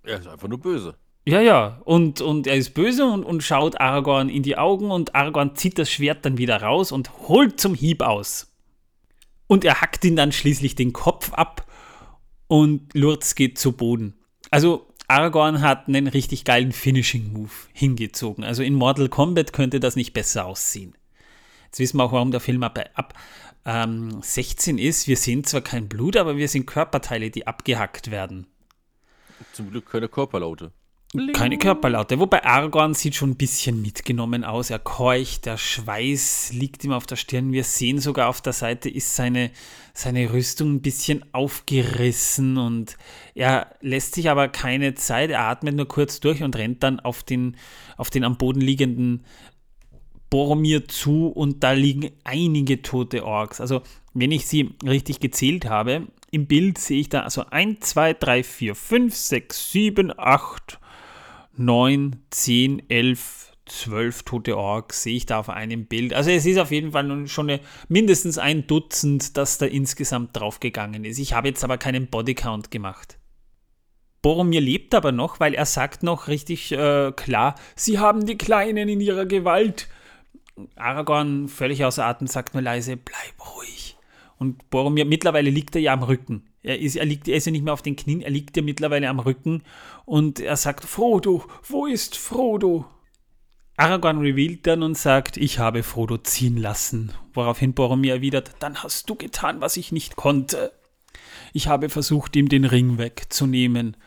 Er 0.03 0.19
ist 0.19 0.27
einfach 0.27 0.47
nur 0.47 0.59
böse. 0.59 0.95
Ja, 1.25 1.39
ja, 1.39 1.81
und, 1.85 2.19
und 2.19 2.47
er 2.47 2.55
ist 2.55 2.73
böse 2.73 3.05
und, 3.05 3.23
und 3.23 3.43
schaut 3.43 3.79
Aragorn 3.79 4.27
in 4.27 4.43
die 4.43 4.57
Augen 4.57 4.91
und 4.91 5.15
Aragorn 5.15 5.55
zieht 5.55 5.79
das 5.79 5.89
Schwert 5.89 6.25
dann 6.25 6.37
wieder 6.37 6.61
raus 6.61 6.91
und 6.91 7.29
holt 7.29 7.61
zum 7.61 7.75
Hieb 7.75 8.01
aus. 8.01 8.52
Und 9.47 9.65
er 9.65 9.81
hackt 9.81 10.05
ihn 10.05 10.15
dann 10.15 10.31
schließlich 10.31 10.75
den 10.75 10.93
Kopf 10.93 11.33
ab 11.33 11.65
und 12.47 12.93
Lurz 12.93 13.35
geht 13.35 13.57
zu 13.57 13.73
Boden. 13.73 14.15
Also 14.49 14.87
Aragorn 15.07 15.61
hat 15.61 15.87
einen 15.87 16.07
richtig 16.07 16.45
geilen 16.45 16.71
Finishing-Move 16.71 17.51
hingezogen. 17.73 18.43
Also 18.43 18.63
in 18.63 18.73
Mortal 18.73 19.09
Kombat 19.09 19.53
könnte 19.53 19.79
das 19.79 19.95
nicht 19.95 20.13
besser 20.13 20.45
aussehen. 20.45 20.95
Jetzt 21.65 21.79
wissen 21.79 21.97
wir 21.97 22.03
auch, 22.03 22.11
warum 22.11 22.31
der 22.31 22.39
Film 22.39 22.63
ab, 22.63 22.79
ab 22.93 23.13
ähm, 23.65 24.21
16 24.21 24.77
ist. 24.77 25.07
Wir 25.07 25.17
sehen 25.17 25.43
zwar 25.43 25.61
kein 25.61 25.89
Blut, 25.89 26.17
aber 26.17 26.37
wir 26.37 26.47
sehen 26.47 26.65
Körperteile, 26.65 27.31
die 27.31 27.47
abgehackt 27.47 28.11
werden. 28.11 28.47
Zum 29.51 29.71
Glück 29.71 29.89
keine 29.89 30.07
Körperlaute. 30.07 30.71
Keine 31.33 31.59
Körperlaute. 31.59 32.19
Wobei 32.19 32.43
Aragorn 32.43 32.95
sieht 32.95 33.13
schon 33.13 33.31
ein 33.31 33.35
bisschen 33.35 33.83
mitgenommen 33.83 34.43
aus. 34.43 34.71
Er 34.71 34.79
keucht, 34.79 35.45
der 35.45 35.57
Schweiß 35.57 36.53
liegt 36.53 36.83
ihm 36.83 36.91
auf 36.91 37.05
der 37.05 37.17
Stirn. 37.17 37.51
Wir 37.51 37.63
sehen 37.63 37.99
sogar 37.99 38.29
auf 38.29 38.41
der 38.41 38.53
Seite 38.53 38.89
ist 38.89 39.15
seine, 39.15 39.51
seine 39.93 40.33
Rüstung 40.33 40.73
ein 40.73 40.81
bisschen 40.81 41.23
aufgerissen 41.31 42.57
und 42.57 42.97
er 43.35 43.75
lässt 43.81 44.15
sich 44.15 44.31
aber 44.31 44.47
keine 44.47 44.95
Zeit. 44.95 45.29
Er 45.29 45.41
atmet 45.41 45.75
nur 45.75 45.87
kurz 45.87 46.19
durch 46.19 46.41
und 46.41 46.55
rennt 46.55 46.81
dann 46.81 46.99
auf 46.99 47.21
den, 47.21 47.57
auf 47.95 48.09
den 48.09 48.23
am 48.23 48.39
Boden 48.39 48.61
liegenden 48.61 49.23
Boromir 50.31 50.87
zu 50.87 51.27
und 51.27 51.63
da 51.63 51.73
liegen 51.73 52.09
einige 52.23 52.81
tote 52.81 53.23
Orks. 53.23 53.61
Also, 53.61 53.83
wenn 54.15 54.31
ich 54.31 54.47
sie 54.47 54.71
richtig 54.83 55.19
gezählt 55.19 55.69
habe, 55.69 56.07
im 56.31 56.47
Bild 56.47 56.79
sehe 56.79 57.01
ich 57.01 57.09
da 57.09 57.21
also 57.21 57.45
1, 57.45 57.81
2, 57.81 58.13
3, 58.15 58.43
4, 58.43 58.73
5, 58.73 59.15
6, 59.15 59.71
7, 59.71 60.13
8, 60.17 60.79
9, 61.55 62.15
10, 62.29 62.89
11, 62.89 63.51
12 63.65 64.23
tote 64.23 64.57
Orks 64.57 65.03
sehe 65.03 65.15
ich 65.15 65.25
da 65.25 65.39
auf 65.39 65.49
einem 65.49 65.85
Bild. 65.85 66.13
Also 66.13 66.31
es 66.31 66.45
ist 66.45 66.57
auf 66.57 66.71
jeden 66.71 66.91
Fall 66.91 67.27
schon 67.27 67.49
eine, 67.49 67.59
mindestens 67.87 68.37
ein 68.37 68.67
Dutzend, 68.67 69.37
das 69.37 69.57
da 69.57 69.65
insgesamt 69.65 70.35
draufgegangen 70.35 71.05
ist. 71.05 71.19
Ich 71.19 71.33
habe 71.33 71.47
jetzt 71.47 71.63
aber 71.63 71.77
keinen 71.77 72.07
Bodycount 72.07 72.71
gemacht. 72.71 73.17
Boromir 74.21 74.61
lebt 74.61 74.95
aber 74.95 75.11
noch, 75.11 75.39
weil 75.39 75.53
er 75.53 75.65
sagt 75.65 76.01
noch 76.01 76.27
richtig 76.27 76.71
äh, 76.71 77.11
klar, 77.11 77.55
sie 77.75 77.99
haben 77.99 78.25
die 78.25 78.37
Kleinen 78.37 78.87
in 78.87 79.01
ihrer 79.01 79.25
Gewalt. 79.25 79.89
Aragorn, 80.75 81.47
völlig 81.47 81.83
außer 81.83 82.05
Atem, 82.05 82.27
sagt 82.27 82.53
nur 82.53 82.63
leise, 82.63 82.95
bleib 82.95 83.55
ruhig. 83.55 83.97
Und 84.37 84.69
Boromir, 84.69 85.05
mittlerweile 85.05 85.49
liegt 85.49 85.75
er 85.75 85.81
ja 85.81 85.93
am 85.93 86.03
Rücken. 86.03 86.49
Er 86.63 86.79
ist, 86.79 86.95
er, 86.95 87.05
liegt, 87.05 87.27
er 87.27 87.35
ist 87.35 87.45
ja 87.45 87.51
nicht 87.51 87.63
mehr 87.63 87.73
auf 87.73 87.81
den 87.81 87.97
Knien, 87.97 88.21
er 88.21 88.31
liegt 88.31 88.55
ja 88.55 88.63
mittlerweile 88.63 89.09
am 89.09 89.19
Rücken 89.19 89.63
und 90.05 90.39
er 90.39 90.55
sagt, 90.55 90.85
Frodo, 90.85 91.43
wo 91.67 91.85
ist 91.85 92.15
Frodo? 92.17 92.85
Aragorn 93.75 94.19
revealt 94.19 94.65
dann 94.65 94.81
und 94.81 94.97
sagt, 94.97 95.35
ich 95.35 95.59
habe 95.59 95.83
Frodo 95.83 96.17
ziehen 96.17 96.57
lassen, 96.57 97.11
woraufhin 97.33 97.73
Boromir 97.73 98.13
erwidert, 98.13 98.51
dann 98.59 98.81
hast 98.81 99.09
du 99.09 99.15
getan, 99.15 99.61
was 99.61 99.77
ich 99.77 99.91
nicht 99.91 100.15
konnte. 100.15 100.71
Ich 101.51 101.67
habe 101.67 101.89
versucht, 101.89 102.35
ihm 102.35 102.49
den 102.49 102.65
Ring 102.65 102.97
wegzunehmen. 102.97 103.97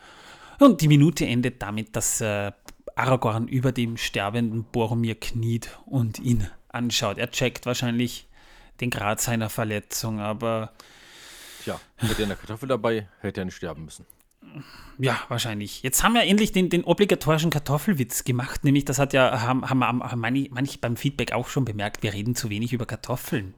Und 0.59 0.81
die 0.81 0.87
Minute 0.87 1.25
endet 1.25 1.61
damit, 1.61 1.95
dass 1.95 2.21
äh, 2.21 2.51
Aragorn 2.95 3.47
über 3.47 3.71
dem 3.71 3.97
sterbenden 3.97 4.63
Boromir 4.63 5.15
kniet 5.15 5.77
und 5.85 6.19
ihn 6.19 6.49
anschaut. 6.69 7.17
Er 7.17 7.29
checkt 7.29 7.65
wahrscheinlich 7.65 8.27
den 8.81 8.89
Grad 8.89 9.21
seiner 9.21 9.49
Verletzung, 9.49 10.19
aber 10.19 10.73
Tja, 11.67 11.81
hätte 11.97 12.21
er 12.21 12.25
eine 12.27 12.35
Kartoffel 12.37 12.69
dabei, 12.69 13.09
hätte 13.19 13.41
er 13.41 13.45
nicht 13.45 13.55
sterben 13.55 13.83
müssen. 13.83 14.05
Ja, 14.97 15.19
wahrscheinlich. 15.27 15.83
Jetzt 15.83 16.01
haben 16.01 16.13
wir 16.13 16.23
endlich 16.23 16.53
den, 16.53 16.69
den 16.69 16.85
obligatorischen 16.85 17.49
Kartoffelwitz 17.49 18.23
gemacht, 18.23 18.63
nämlich 18.63 18.85
das 18.85 18.99
hat 18.99 19.11
ja, 19.11 19.41
haben, 19.41 19.69
haben, 19.69 19.83
haben 19.83 20.19
manche, 20.21 20.47
manche 20.49 20.77
beim 20.77 20.95
Feedback 20.95 21.33
auch 21.33 21.49
schon 21.49 21.65
bemerkt, 21.65 22.03
wir 22.03 22.13
reden 22.13 22.35
zu 22.35 22.49
wenig 22.49 22.71
über 22.71 22.85
Kartoffeln. 22.85 23.53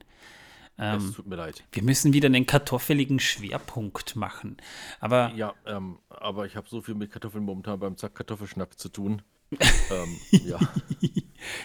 Ähm, 0.80 1.04
das 1.06 1.12
tut 1.12 1.28
mir 1.28 1.36
leid. 1.36 1.64
Wir 1.72 1.84
müssen 1.84 2.12
wieder 2.12 2.26
einen 2.26 2.48
kartoffeligen 2.48 3.20
Schwerpunkt 3.20 4.16
machen. 4.16 4.58
Aber 5.00 5.32
ja, 5.36 5.54
ähm, 5.68 6.00
aber 6.10 6.48
ich 6.48 6.56
habe 6.56 6.68
so 6.68 6.82
viel 6.82 6.96
mit 6.96 7.12
Kartoffeln 7.12 7.44
momentan 7.44 7.80
beim 7.80 7.96
Zack 7.96 8.16
Kartoffelschnack 8.16 8.80
zu 8.80 8.90
tun. 8.90 9.22
ähm, 9.52 10.18
ja. 10.32 10.58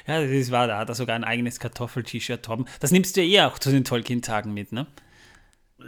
ja, 0.06 0.20
das 0.20 0.30
ist 0.30 0.50
wahr, 0.50 0.66
da 0.66 0.76
hat 0.76 0.90
er 0.90 0.94
sogar 0.94 1.16
ein 1.16 1.24
eigenes 1.24 1.58
Kartoffel-T-Shirt, 1.58 2.44
Torben. 2.44 2.66
Das 2.80 2.90
nimmst 2.90 3.16
du 3.16 3.22
ja 3.22 3.46
eh 3.46 3.50
auch 3.50 3.58
zu 3.58 3.70
den 3.70 3.84
Tolkien-Tagen 3.84 4.52
mit, 4.52 4.72
ne? 4.72 4.86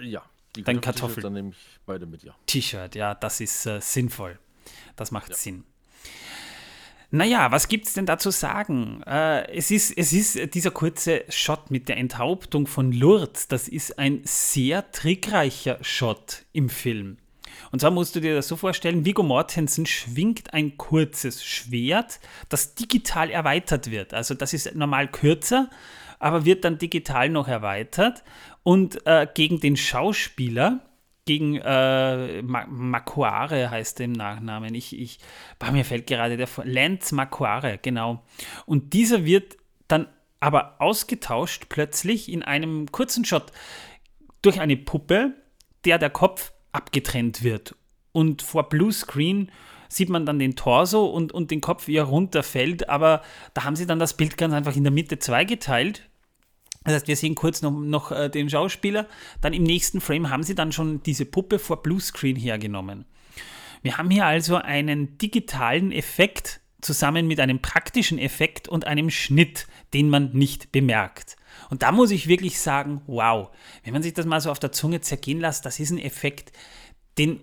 Ja, 0.03 0.23
Dein 0.63 0.81
Kartoffel. 0.81 1.23
Dann 1.23 1.33
nehme 1.33 1.51
ich 1.51 1.81
beide 1.85 2.07
mit, 2.07 2.23
ja. 2.23 2.35
T-Shirt, 2.47 2.95
ja, 2.95 3.15
das 3.15 3.41
ist 3.41 3.67
äh, 3.67 3.81
sinnvoll. 3.81 4.39
Das 4.97 5.11
macht 5.11 5.31
ja. 5.31 5.37
Sinn. 5.37 5.65
Naja, 7.11 7.53
was 7.53 7.69
gibt 7.69 7.87
es 7.87 7.93
denn 7.93 8.05
da 8.07 8.19
zu 8.19 8.31
sagen? 8.31 9.03
Äh, 9.07 9.51
es, 9.57 9.71
ist, 9.71 9.97
es 9.97 10.13
ist 10.13 10.55
dieser 10.55 10.73
kurze 10.73 11.25
Shot 11.29 11.71
mit 11.71 11.89
der 11.89 11.99
Enthauptung 11.99 12.67
von 12.67 12.91
Lourdes. 12.93 13.47
Das 13.49 13.69
ist 13.69 13.99
ein 13.99 14.23
sehr 14.25 14.91
trickreicher 14.91 15.79
Shot 15.83 16.45
im 16.53 16.69
Film. 16.69 17.19
Und 17.71 17.81
zwar 17.81 17.91
musst 17.91 18.17
du 18.17 18.21
dir 18.21 18.35
das 18.35 18.49
so 18.49 18.57
vorstellen, 18.57 19.05
Viggo 19.05 19.23
Mortensen 19.23 19.87
schwingt 19.87 20.53
ein 20.53 20.77
kurzes 20.77 21.45
Schwert, 21.45 22.21
das 22.49 22.75
digital 22.75 23.31
erweitert 23.31 23.91
wird. 23.91 24.13
Also 24.13 24.35
das 24.35 24.53
ist 24.53 24.75
normal 24.75 25.09
kürzer, 25.09 25.71
aber 26.18 26.44
wird 26.44 26.64
dann 26.64 26.78
digital 26.78 27.28
noch 27.28 27.49
erweitert 27.49 28.25
und 28.62 29.06
äh, 29.06 29.26
gegen 29.32 29.61
den 29.61 29.76
Schauspieler, 29.76 30.80
gegen 31.25 31.56
äh, 31.56 32.42
Makuare 32.42 33.70
heißt 33.70 33.99
der 33.99 34.06
im 34.06 34.12
Nachnamen. 34.12 34.75
Ich, 34.75 34.99
ich, 34.99 35.18
bei 35.58 35.73
mir 35.73 35.85
fällt 35.85 36.06
gerade 36.06 36.37
der 36.37 36.49
Lance 36.64 37.14
Makuare, 37.14 37.78
genau. 37.82 38.23
Und 38.64 38.92
dieser 38.92 39.25
wird 39.25 39.56
dann 39.88 40.06
aber 40.38 40.76
ausgetauscht 40.80 41.66
plötzlich 41.68 42.30
in 42.30 42.42
einem 42.42 42.92
kurzen 42.92 43.25
Shot 43.25 43.50
durch 44.42 44.61
eine 44.61 44.76
Puppe, 44.76 45.32
der 45.85 45.99
der 45.99 46.11
Kopf 46.11 46.52
abgetrennt 46.73 47.42
wird. 47.42 47.75
Und 48.12 48.42
vor 48.42 48.68
Bluescreen 48.68 49.50
sieht 49.88 50.09
man 50.09 50.26
dann 50.26 50.38
den 50.38 50.57
Torso 50.57 51.07
und, 51.07 51.33
und 51.33 51.50
den 51.50 51.61
Kopf, 51.61 51.87
wie 51.87 51.97
er 51.97 52.05
runterfällt. 52.05 52.88
Aber 52.88 53.23
da 53.55 53.64
haben 53.64 53.76
sie 53.76 53.87
dann 53.87 53.99
das 53.99 54.14
Bild 54.14 54.37
ganz 54.37 54.55
einfach 54.55 54.76
in 54.76 54.85
der 54.85 54.93
Mitte 54.93 55.19
zweigeteilt 55.19 56.09
das 56.87 56.95
heißt, 56.95 57.09
wir 57.09 57.16
sehen 57.16 57.35
kurz 57.35 57.62
noch, 57.62 57.73
noch 57.73 58.12
äh, 58.12 58.31
den 58.31 58.49
Schauspieler. 58.49 59.07
Dann 59.40 59.52
im 59.52 59.64
nächsten 59.64 60.00
Frame 60.00 60.31
haben 60.31 60.45
sie 60.45 60.55
dann 60.55 60.71
schon 60.71 61.02
diese 61.02 61.25
Puppe 61.25 61.59
vor 61.59 61.83
Bluescreen 61.83 62.37
hergenommen. 62.37 63.07
Wir 63.83 63.99
haben 63.99 64.09
hier 64.09 64.25
also 64.25 64.57
einen 64.57 65.19
digitalen 65.19 65.90
Effekt 65.90 66.61
zusammen 66.81 67.26
mit 67.26 67.40
einem 67.40 67.61
praktischen 67.61 68.19
Effekt 68.19 68.69
und 68.69 68.87
einem 68.87 69.11
Schnitt, 69.11 69.66
den 69.95 70.09
man 70.09 70.31
nicht 70.33 70.71
bemerkt. 70.71 71.37
Und 71.71 71.83
da 71.83 71.90
muss 71.90 72.12
ich 72.12 72.28
wirklich 72.28 72.61
sagen, 72.61 73.02
wow, 73.07 73.50
wenn 73.83 73.93
man 73.93 74.02
sich 74.02 74.14
das 74.14 74.26
mal 74.26 74.40
so 74.40 74.52
auf 74.52 74.61
der 74.61 74.71
Zunge 74.71 75.00
zergehen 75.00 75.40
lässt, 75.40 75.66
das 75.66 75.81
ist 75.81 75.90
ein 75.90 75.99
Effekt, 75.99 76.52
den 77.19 77.40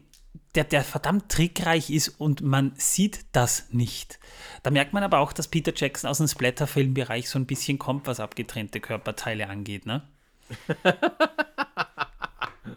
der, 0.55 0.63
der 0.63 0.83
verdammt 0.83 1.29
trickreich 1.29 1.89
ist 1.89 2.09
und 2.09 2.41
man 2.41 2.73
sieht 2.75 3.25
das 3.31 3.67
nicht. 3.71 4.19
Da 4.61 4.69
merkt 4.69 4.93
man 4.93 5.03
aber 5.03 5.19
auch, 5.19 5.33
dass 5.33 5.47
Peter 5.47 5.73
Jackson 5.75 6.09
aus 6.09 6.19
dem 6.19 6.27
Splatter-Filmbereich 6.27 7.29
so 7.29 7.39
ein 7.39 7.45
bisschen 7.45 7.79
kommt, 7.79 8.07
was 8.07 8.19
abgetrennte 8.19 8.79
Körperteile 8.79 9.49
angeht, 9.49 9.85
ne? 9.85 10.03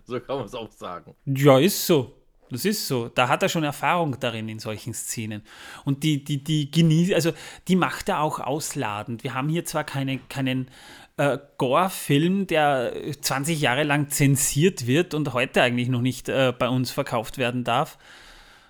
so 0.04 0.20
kann 0.20 0.36
man 0.38 0.46
es 0.46 0.54
auch 0.54 0.70
sagen. 0.72 1.14
Ja, 1.26 1.58
ist 1.58 1.86
so. 1.86 2.14
Das 2.50 2.64
ist 2.64 2.86
so. 2.86 3.08
Da 3.08 3.28
hat 3.28 3.42
er 3.42 3.48
schon 3.48 3.64
Erfahrung 3.64 4.18
darin 4.20 4.48
in 4.48 4.58
solchen 4.58 4.94
Szenen. 4.94 5.42
Und 5.84 6.04
die, 6.04 6.22
die, 6.22 6.42
die 6.42 6.70
genießt, 6.70 7.12
also 7.12 7.32
die 7.66 7.76
macht 7.76 8.08
er 8.08 8.20
auch 8.20 8.38
ausladend. 8.38 9.24
Wir 9.24 9.34
haben 9.34 9.48
hier 9.48 9.64
zwar 9.64 9.84
keine, 9.84 10.18
keinen 10.18 10.70
äh, 11.16 11.38
Gore-Film, 11.58 12.46
der 12.46 12.92
20 13.20 13.60
Jahre 13.60 13.84
lang 13.84 14.10
zensiert 14.10 14.86
wird 14.86 15.14
und 15.14 15.32
heute 15.32 15.62
eigentlich 15.62 15.88
noch 15.88 16.02
nicht 16.02 16.28
äh, 16.28 16.52
bei 16.56 16.68
uns 16.68 16.90
verkauft 16.90 17.38
werden 17.38 17.64
darf. 17.64 17.98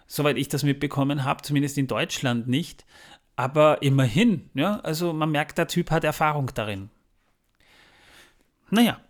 Soweit 0.07 0.37
ich 0.37 0.49
das 0.49 0.63
mitbekommen 0.63 1.25
habe, 1.25 1.43
zumindest 1.43 1.79
in 1.79 1.89
Deutschland 1.89 2.47
nicht. 2.47 2.85
Aber 3.35 3.83
immerhin, 3.83 4.49
ja, 4.55 4.81
also 4.81 5.13
man 5.13 5.31
merkt, 5.31 5.59
der 5.59 5.67
Typ 5.67 5.91
hat 5.91 6.05
Erfahrung 6.05 6.51
darin. 6.55 6.89
Naja, 8.71 9.01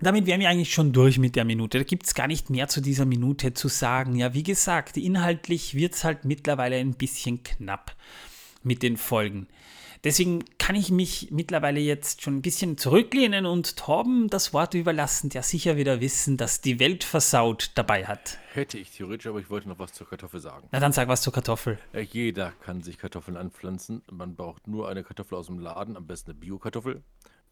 damit 0.00 0.26
wären 0.26 0.40
wir 0.40 0.48
eigentlich 0.48 0.72
schon 0.72 0.92
durch 0.92 1.18
mit 1.18 1.36
der 1.36 1.44
Minute. 1.44 1.78
Da 1.78 1.84
gibt 1.84 2.06
es 2.06 2.14
gar 2.14 2.26
nicht 2.26 2.50
mehr 2.50 2.68
zu 2.68 2.80
dieser 2.80 3.04
Minute 3.04 3.52
zu 3.54 3.68
sagen. 3.68 4.14
Ja, 4.16 4.32
wie 4.32 4.42
gesagt, 4.42 4.96
inhaltlich 4.96 5.74
wird 5.74 5.94
es 5.94 6.04
halt 6.04 6.24
mittlerweile 6.24 6.76
ein 6.76 6.94
bisschen 6.94 7.42
knapp 7.42 7.94
mit 8.62 8.82
den 8.82 8.96
Folgen. 8.96 9.48
Deswegen 10.04 10.44
kann 10.58 10.76
ich 10.76 10.90
mich 10.90 11.28
mittlerweile 11.32 11.80
jetzt 11.80 12.22
schon 12.22 12.36
ein 12.36 12.42
bisschen 12.42 12.78
zurücklehnen 12.78 13.46
und 13.46 13.76
Torben 13.76 14.28
das 14.28 14.52
Wort 14.52 14.74
überlassen, 14.74 15.28
der 15.30 15.42
sicher 15.42 15.76
wieder 15.76 16.00
Wissen, 16.00 16.36
dass 16.36 16.60
die 16.60 16.78
Welt 16.78 17.02
versaut 17.04 17.72
dabei 17.74 18.06
hat. 18.06 18.38
Hätte 18.52 18.78
ich 18.78 18.90
theoretisch, 18.92 19.26
aber 19.26 19.40
ich 19.40 19.50
wollte 19.50 19.68
noch 19.68 19.78
was 19.78 19.92
zur 19.92 20.08
Kartoffel 20.08 20.40
sagen. 20.40 20.68
Na 20.70 20.78
dann 20.80 20.92
sag 20.92 21.08
was 21.08 21.22
zur 21.22 21.32
Kartoffel. 21.32 21.78
Ja, 21.92 22.00
jeder 22.00 22.52
kann 22.62 22.82
sich 22.82 22.98
Kartoffeln 22.98 23.36
anpflanzen. 23.36 24.02
Man 24.10 24.36
braucht 24.36 24.68
nur 24.68 24.88
eine 24.88 25.02
Kartoffel 25.02 25.36
aus 25.36 25.46
dem 25.46 25.58
Laden, 25.58 25.96
am 25.96 26.06
besten 26.06 26.30
eine 26.30 26.40
Bio-Kartoffel. 26.40 27.02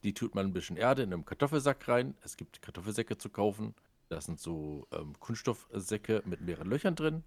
Die 0.05 0.15
tut 0.15 0.35
man 0.35 0.47
ein 0.47 0.53
bisschen 0.53 0.77
Erde 0.77 1.03
in 1.03 1.13
einem 1.13 1.25
Kartoffelsack 1.25 1.89
rein. 1.89 2.15
Es 2.23 2.37
gibt 2.37 2.63
Kartoffelsäcke 2.63 3.19
zu 3.19 3.29
kaufen. 3.29 3.75
Das 4.09 4.27
sind 4.27 4.39
so 4.39 4.87
ähm, 4.93 5.15
Kunststoffsäcke 5.19 6.23
mit 6.27 6.41
mehreren 6.43 6.69
Löchern 6.69 6.95
drin. 6.95 7.25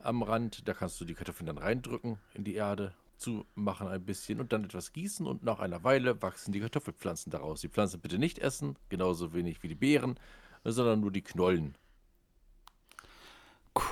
am 0.00 0.22
Rand. 0.22 0.66
Da 0.66 0.74
kannst 0.74 1.00
du 1.00 1.04
die 1.04 1.14
Kartoffeln 1.14 1.46
dann 1.46 1.58
reindrücken 1.58 2.18
in 2.34 2.42
die 2.44 2.54
Erde, 2.54 2.94
zumachen 3.20 3.86
ein 3.88 4.04
bisschen 4.04 4.40
und 4.40 4.52
dann 4.52 4.64
etwas 4.64 4.92
gießen 4.92 5.26
und 5.26 5.42
nach 5.44 5.60
einer 5.60 5.84
Weile 5.84 6.20
wachsen 6.22 6.52
die 6.52 6.60
Kartoffelpflanzen 6.60 7.30
daraus. 7.30 7.60
Die 7.60 7.68
Pflanzen 7.68 8.00
bitte 8.00 8.18
nicht 8.18 8.38
essen, 8.38 8.76
genauso 8.88 9.32
wenig 9.34 9.62
wie 9.62 9.68
die 9.68 9.74
Beeren, 9.74 10.18
sondern 10.64 11.00
nur 11.00 11.10
die 11.12 11.22
Knollen. 11.22 11.76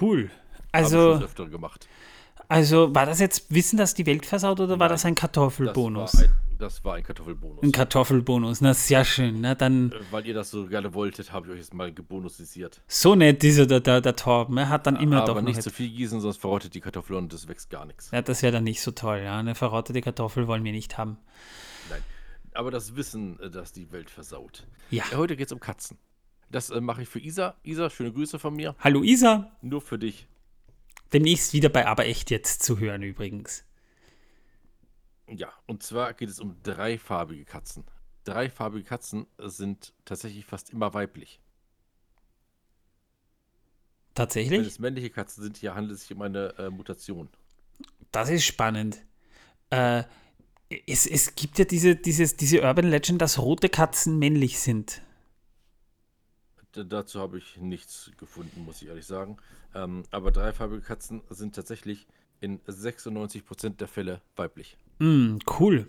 Cool. 0.01 0.31
Also, 0.73 1.15
öfter 1.15 1.47
gemacht. 1.49 1.89
also 2.49 2.95
war 2.95 3.07
das 3.07 3.21
jetzt 3.21 3.53
Wissen, 3.55 3.77
dass 3.77 3.95
die 3.95 4.07
Welt 4.07 4.27
versaut 4.27 4.61
oder 4.61 4.79
war 4.79 4.89
Nein, 4.89 4.91
das 4.91 5.05
ein 5.05 5.15
Das 5.15 5.21
Kartoffelbonus? 5.23 6.15
war 6.15 6.23
ein, 6.25 6.35
das 6.59 6.85
war 6.85 6.95
ein 6.95 7.03
Kartoffelbonus. 7.03 7.63
Ein 7.63 7.73
Kartoffelbonus, 7.73 8.61
na 8.61 8.75
sehr 8.75 9.05
schön. 9.05 9.41
Na 9.41 9.55
dann, 9.55 9.93
Äh, 9.93 9.97
Weil 10.11 10.27
ihr 10.27 10.35
das 10.35 10.51
so 10.51 10.67
gerne 10.67 10.93
wolltet, 10.95 11.33
habe 11.33 11.47
ich 11.47 11.53
euch 11.53 11.59
jetzt 11.61 11.75
mal 11.75 11.93
gebonusisiert. 11.93 12.81
so 12.89 13.15
nett 13.15 13.43
dieser 13.43 13.67
der, 13.67 13.81
der, 13.81 14.01
der 14.01 14.17
Torben. 14.17 14.57
Er 14.59 14.69
hat 14.69 14.87
dann 14.87 14.97
immer 14.97 15.23
Aber 15.23 15.35
doch 15.35 15.43
nicht 15.43 15.63
zu 15.63 15.71
viel 15.71 15.89
gießen, 15.89 16.21
sonst 16.21 16.39
verrottet 16.39 16.75
die 16.75 16.81
Kartoffel 16.81 17.17
und 17.17 17.33
es 17.33 17.49
wächst 17.49 17.71
gar 17.71 17.85
nichts. 17.87 18.11
Ja, 18.11 18.23
das 18.23 18.43
wäre 18.43 18.53
dann 18.53 18.65
nicht 18.65 18.83
so 18.83 18.91
toll, 18.91 19.21
ja. 19.25 19.39
Eine 19.39 19.55
verrottete 19.55 20.01
Kartoffel 20.01 20.47
wollen 20.47 20.65
wir 20.65 20.73
nicht 20.73 20.99
haben. 20.99 21.19
Nein. 21.91 22.03
Aber 22.55 22.71
das 22.71 22.97
Wissen, 22.97 23.39
äh, 23.41 23.51
das 23.51 23.73
die 23.73 23.91
Welt 23.93 24.11
versaut. 24.11 24.67
Ja. 24.91 25.05
Ja, 25.11 25.17
heute 25.19 25.37
geht 25.37 25.47
es 25.47 25.53
um 25.53 25.61
Katzen. 25.61 25.97
Das 26.51 26.71
äh, 26.71 26.81
mache 26.81 27.03
ich 27.03 27.09
für 27.09 27.21
Isa. 27.21 27.55
Isa, 27.63 27.91
schöne 27.91 28.13
Grüße 28.13 28.39
von 28.39 28.55
mir. 28.55 28.75
Hallo 28.81 29.03
Isa. 29.03 29.53
Nur 29.63 29.81
für 29.81 29.99
dich. 29.99 30.27
Demnächst 31.13 31.53
wieder 31.53 31.69
bei 31.69 31.87
Aber 31.87 32.07
echt 32.07 32.31
jetzt 32.31 32.63
zu 32.63 32.79
hören 32.79 33.03
übrigens. 33.03 33.65
Ja, 35.29 35.53
und 35.67 35.83
zwar 35.83 36.15
geht 36.15 36.29
es 36.31 36.41
um 36.41 36.57
dreifarbige 36.63 37.45
Katzen. 37.45 37.85
Dreifarbige 38.25 38.85
Katzen 38.85 39.27
sind 39.39 39.93
tatsächlich 40.05 40.45
fast 40.45 40.71
immer 40.71 40.95
weiblich. 40.95 41.41
Wenn 44.19 44.25
Tatsächlich? 44.25 44.67
es 44.67 44.79
männliche 44.81 45.11
Katzen 45.11 45.45
sind, 45.45 45.59
hier 45.59 45.75
handelt 45.75 45.97
es 45.97 46.03
sich 46.03 46.17
um 46.17 46.23
eine 46.23 46.53
äh, 46.59 46.71
Mutation. 46.71 47.29
Das 48.11 48.31
ist 48.31 48.45
spannend. 48.45 49.05
Äh, 49.71 50.05
es, 50.87 51.07
es 51.07 51.35
gibt 51.37 51.59
ja 51.59 51.65
diese, 51.65 51.95
dieses, 51.97 52.37
diese 52.37 52.63
Urban 52.63 52.91
Legend, 52.91 53.23
dass 53.23 53.39
rote 53.39 53.69
Katzen 53.69 54.19
männlich 54.19 54.59
sind. 54.59 55.03
D 56.75 56.85
dazu 56.85 57.21
habe 57.21 57.39
ich 57.39 57.57
nichts 57.59 58.11
gefunden, 58.19 58.65
muss 58.65 58.83
ich 58.83 58.89
ehrlich 58.89 59.07
sagen. 59.07 59.39
Ähm, 59.75 60.03
aber 60.11 60.31
dreifarbige 60.33 60.83
Katzen 60.83 61.23
sind 61.31 61.55
tatsächlich 61.55 62.07
in 62.41 62.61
96% 62.61 63.77
der 63.77 63.89
Fälle 63.89 64.21
weiblich. 64.37 64.77
Mm, 64.99 65.39
cool. 65.59 65.89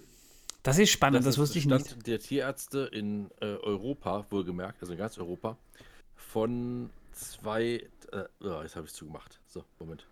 Das 0.63 0.77
ist 0.77 0.89
spannend, 0.89 1.25
das, 1.25 1.35
ist 1.35 1.39
wusste 1.39 1.57
ich 1.57 1.65
Stand 1.65 1.85
nicht. 1.85 2.07
der 2.07 2.19
Tierärzte 2.19 2.89
in 2.91 3.29
äh, 3.39 3.45
Europa, 3.45 4.25
wohlgemerkt, 4.29 4.81
also 4.81 4.93
in 4.93 4.99
ganz 4.99 5.17
Europa, 5.17 5.57
von 6.15 6.89
zwei, 7.13 7.87
äh, 8.11 8.23
oh, 8.41 8.61
jetzt 8.61 8.75
habe 8.75 8.85
ich 8.85 8.91
es 8.91 8.93
zugemacht. 8.93 9.39
So, 9.47 9.63
Moment. 9.79 10.05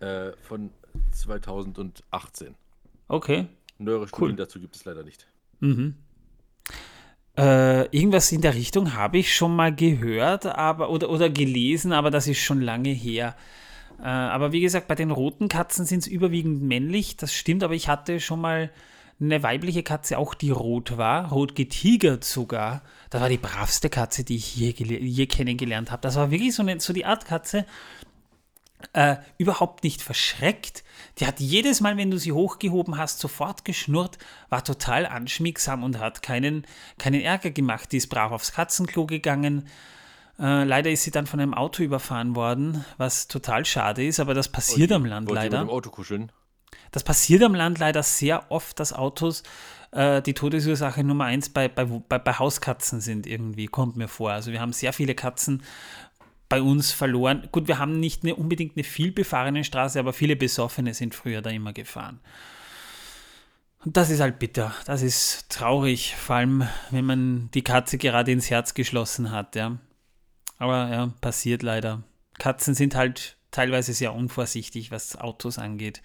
Äh, 0.00 0.32
von 0.42 0.70
2018. 1.12 2.54
Okay. 3.08 3.46
Neuere 3.78 4.08
Studien 4.08 4.30
Cool. 4.30 4.36
dazu 4.36 4.60
gibt 4.60 4.74
es 4.76 4.84
leider 4.84 5.02
nicht. 5.02 5.26
Mhm. 5.60 5.94
Äh, 7.36 7.86
irgendwas 7.96 8.30
in 8.30 8.40
der 8.40 8.54
Richtung 8.54 8.94
habe 8.94 9.18
ich 9.18 9.34
schon 9.34 9.56
mal 9.56 9.74
gehört 9.74 10.46
aber, 10.46 10.90
oder, 10.90 11.10
oder 11.10 11.28
gelesen, 11.28 11.92
aber 11.92 12.10
das 12.10 12.28
ist 12.28 12.38
schon 12.38 12.60
lange 12.60 12.90
her. 12.90 13.36
Äh, 14.00 14.04
aber 14.04 14.52
wie 14.52 14.60
gesagt, 14.60 14.88
bei 14.88 14.94
den 14.94 15.10
roten 15.10 15.48
Katzen 15.48 15.86
sind 15.86 16.00
es 16.00 16.06
überwiegend 16.06 16.62
männlich, 16.62 17.16
das 17.16 17.34
stimmt, 17.34 17.62
aber 17.62 17.74
ich 17.74 17.88
hatte 17.88 18.20
schon 18.20 18.40
mal 18.40 18.70
eine 19.20 19.42
weibliche 19.42 19.82
Katze, 19.82 20.18
auch 20.18 20.34
die 20.34 20.50
rot 20.50 20.96
war, 20.96 21.30
rot 21.30 21.54
getigert 21.54 22.24
sogar. 22.24 22.82
Das 23.10 23.20
war 23.20 23.28
die 23.28 23.38
bravste 23.38 23.88
Katze, 23.88 24.24
die 24.24 24.36
ich 24.36 24.56
je, 24.56 24.70
je 24.70 25.26
kennengelernt 25.26 25.92
habe. 25.92 26.02
Das 26.02 26.16
war 26.16 26.30
wirklich 26.30 26.54
so, 26.54 26.62
eine, 26.62 26.80
so 26.80 26.92
die 26.92 27.04
Art 27.04 27.24
Katze, 27.24 27.64
äh, 28.92 29.16
überhaupt 29.38 29.84
nicht 29.84 30.02
verschreckt. 30.02 30.84
Die 31.18 31.26
hat 31.26 31.40
jedes 31.40 31.80
Mal, 31.80 31.96
wenn 31.96 32.10
du 32.10 32.18
sie 32.18 32.32
hochgehoben 32.32 32.98
hast, 32.98 33.20
sofort 33.20 33.64
geschnurrt, 33.64 34.18
war 34.48 34.64
total 34.64 35.06
anschmiegsam 35.06 35.82
und 35.82 35.98
hat 35.98 36.22
keinen, 36.22 36.66
keinen 36.98 37.20
Ärger 37.20 37.50
gemacht. 37.50 37.92
Die 37.92 37.98
ist 37.98 38.08
brav 38.08 38.32
aufs 38.32 38.52
Katzenklo 38.52 39.06
gegangen. 39.06 39.68
Äh, 40.38 40.64
leider 40.64 40.90
ist 40.90 41.04
sie 41.04 41.10
dann 41.10 41.26
von 41.26 41.40
einem 41.40 41.54
Auto 41.54 41.82
überfahren 41.82 42.34
worden, 42.34 42.84
was 42.96 43.28
total 43.28 43.64
schade 43.64 44.04
ist, 44.04 44.20
aber 44.20 44.34
das 44.34 44.48
passiert 44.48 44.90
am 44.92 45.04
Land 45.04 45.30
leider. 45.30 45.60
mit 45.60 45.68
dem 45.68 45.72
Auto 45.72 45.90
kuscheln? 45.90 46.32
Das 46.90 47.04
passiert 47.04 47.42
am 47.42 47.54
Land 47.54 47.78
leider 47.78 48.02
sehr 48.02 48.50
oft, 48.50 48.78
dass 48.80 48.92
Autos 48.92 49.42
äh, 49.92 50.22
die 50.22 50.34
Todesursache 50.34 51.04
Nummer 51.04 51.24
eins 51.24 51.48
bei, 51.48 51.68
bei, 51.68 51.84
bei, 51.84 52.18
bei 52.18 52.32
Hauskatzen 52.32 53.00
sind 53.00 53.26
irgendwie, 53.26 53.66
kommt 53.66 53.96
mir 53.96 54.08
vor. 54.08 54.32
Also 54.32 54.52
wir 54.52 54.60
haben 54.60 54.72
sehr 54.72 54.92
viele 54.92 55.14
Katzen 55.14 55.62
bei 56.48 56.60
uns 56.60 56.92
verloren. 56.92 57.48
Gut, 57.52 57.68
wir 57.68 57.78
haben 57.78 58.00
nicht 58.00 58.22
eine, 58.22 58.34
unbedingt 58.34 58.76
eine 58.76 58.84
vielbefahrene 58.84 59.64
Straße, 59.64 59.98
aber 59.98 60.12
viele 60.12 60.36
Besoffene 60.36 60.94
sind 60.94 61.14
früher 61.14 61.42
da 61.42 61.50
immer 61.50 61.72
gefahren. 61.72 62.20
Und 63.84 63.96
das 63.96 64.10
ist 64.10 64.20
halt 64.20 64.38
bitter. 64.38 64.72
Das 64.86 65.02
ist 65.02 65.50
traurig, 65.50 66.14
vor 66.16 66.36
allem 66.36 66.68
wenn 66.90 67.04
man 67.04 67.50
die 67.52 67.62
Katze 67.62 67.98
gerade 67.98 68.32
ins 68.32 68.50
Herz 68.50 68.74
geschlossen 68.74 69.30
hat, 69.30 69.56
ja. 69.56 69.78
Aber 70.58 70.90
ja, 70.90 71.06
passiert 71.20 71.62
leider. 71.62 72.02
Katzen 72.38 72.74
sind 72.74 72.94
halt 72.94 73.36
teilweise 73.50 73.92
sehr 73.92 74.14
unvorsichtig, 74.14 74.90
was 74.90 75.16
Autos 75.16 75.58
angeht. 75.58 76.02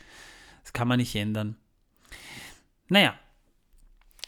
Das 0.64 0.74
kann 0.74 0.88
man 0.88 1.00
nicht 1.00 1.16
ändern. 1.16 1.56
Naja, 2.88 3.16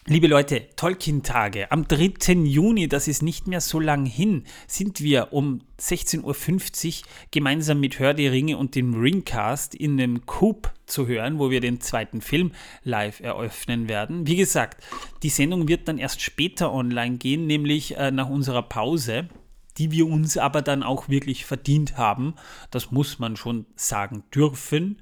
liebe 0.05 0.27
Leute, 0.27 0.67
Tolkien-Tage. 0.75 1.71
Am 1.71 1.87
3. 1.87 2.33
Juni, 2.43 2.87
das 2.87 3.07
ist 3.07 3.21
nicht 3.21 3.47
mehr 3.47 3.61
so 3.61 3.79
lang 3.79 4.05
hin, 4.05 4.45
sind 4.67 5.01
wir 5.01 5.33
um 5.33 5.61
16.50 5.79 6.23
Uhr 6.23 7.07
gemeinsam 7.31 7.79
mit 7.79 7.99
Hör 7.99 8.13
die 8.13 8.27
Ringe 8.27 8.57
und 8.57 8.75
dem 8.75 8.93
Ringcast 8.93 9.75
in 9.75 9.99
einem 9.99 10.25
Coop 10.25 10.71
zu 10.85 11.07
hören, 11.07 11.39
wo 11.39 11.49
wir 11.49 11.61
den 11.61 11.79
zweiten 11.79 12.21
Film 12.21 12.51
live 12.83 13.19
eröffnen 13.19 13.87
werden. 13.89 14.27
Wie 14.27 14.35
gesagt, 14.35 14.83
die 15.23 15.29
Sendung 15.29 15.67
wird 15.67 15.87
dann 15.87 15.97
erst 15.97 16.21
später 16.21 16.71
online 16.71 17.17
gehen, 17.17 17.47
nämlich 17.47 17.97
äh, 17.97 18.11
nach 18.11 18.29
unserer 18.29 18.63
Pause 18.63 19.29
die 19.77 19.91
wir 19.91 20.07
uns 20.07 20.37
aber 20.37 20.61
dann 20.61 20.83
auch 20.83 21.09
wirklich 21.09 21.45
verdient 21.45 21.97
haben. 21.97 22.35
Das 22.69 22.91
muss 22.91 23.19
man 23.19 23.35
schon 23.35 23.65
sagen 23.75 24.23
dürfen. 24.33 24.97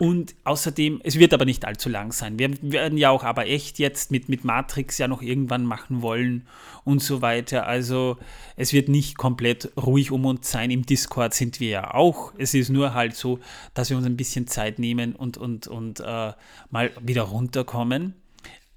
Und 0.00 0.34
außerdem, 0.44 1.02
es 1.04 1.18
wird 1.18 1.34
aber 1.34 1.44
nicht 1.44 1.66
allzu 1.66 1.90
lang 1.90 2.10
sein. 2.10 2.38
Wir 2.38 2.50
werden 2.62 2.96
ja 2.96 3.10
auch 3.10 3.22
aber 3.22 3.46
echt 3.48 3.78
jetzt 3.78 4.10
mit, 4.10 4.30
mit 4.30 4.46
Matrix 4.46 4.96
ja 4.96 5.08
noch 5.08 5.20
irgendwann 5.20 5.66
machen 5.66 6.00
wollen 6.00 6.46
und 6.84 7.02
so 7.02 7.20
weiter. 7.20 7.66
Also 7.66 8.16
es 8.56 8.72
wird 8.72 8.88
nicht 8.88 9.18
komplett 9.18 9.70
ruhig 9.76 10.10
um 10.10 10.24
uns 10.24 10.50
sein. 10.50 10.70
Im 10.70 10.86
Discord 10.86 11.34
sind 11.34 11.60
wir 11.60 11.68
ja 11.68 11.92
auch. 11.92 12.32
Es 12.38 12.54
ist 12.54 12.70
nur 12.70 12.94
halt 12.94 13.14
so, 13.14 13.40
dass 13.74 13.90
wir 13.90 13.98
uns 13.98 14.06
ein 14.06 14.16
bisschen 14.16 14.46
Zeit 14.46 14.78
nehmen 14.78 15.14
und, 15.14 15.36
und, 15.36 15.68
und 15.68 16.00
äh, 16.00 16.32
mal 16.70 16.90
wieder 17.02 17.24
runterkommen. 17.24 18.14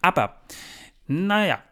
Aber, 0.01 0.41
naja, 1.07 1.63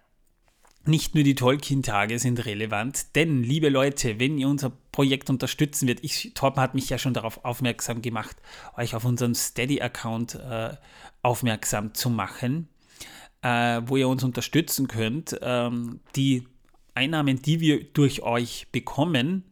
nicht 0.86 1.14
nur 1.16 1.24
die 1.24 1.36
Tolkien-Tage 1.36 2.18
sind 2.20 2.46
relevant, 2.46 3.16
denn, 3.16 3.44
liebe 3.44 3.70
Leute, 3.70 4.20
wenn 4.20 4.38
ihr 4.38 4.48
unser 4.48 4.72
Projekt 4.92 5.30
unterstützen 5.30 5.88
wird, 5.88 6.04
ich, 6.04 6.32
Torben 6.34 6.62
hat 6.62 6.74
mich 6.74 6.90
ja 6.90 6.98
schon 6.98 7.14
darauf 7.14 7.46
aufmerksam 7.46 8.02
gemacht, 8.02 8.36
euch 8.76 8.96
auf 8.96 9.06
unseren 9.06 9.36
Steady-Account 9.36 10.36
äh, 10.36 10.76
aufmerksam 11.22 11.94
zu 11.94 12.10
machen, 12.10 12.68
äh, 13.42 13.82
wo 13.86 13.98
ihr 13.98 14.08
uns 14.08 14.24
unterstützen 14.24 14.88
könnt. 14.88 15.38
Ähm, 15.42 16.00
die 16.16 16.48
Einnahmen, 16.96 17.42
die 17.42 17.60
wir 17.60 17.84
durch 17.84 18.22
euch 18.24 18.68
bekommen, 18.72 19.44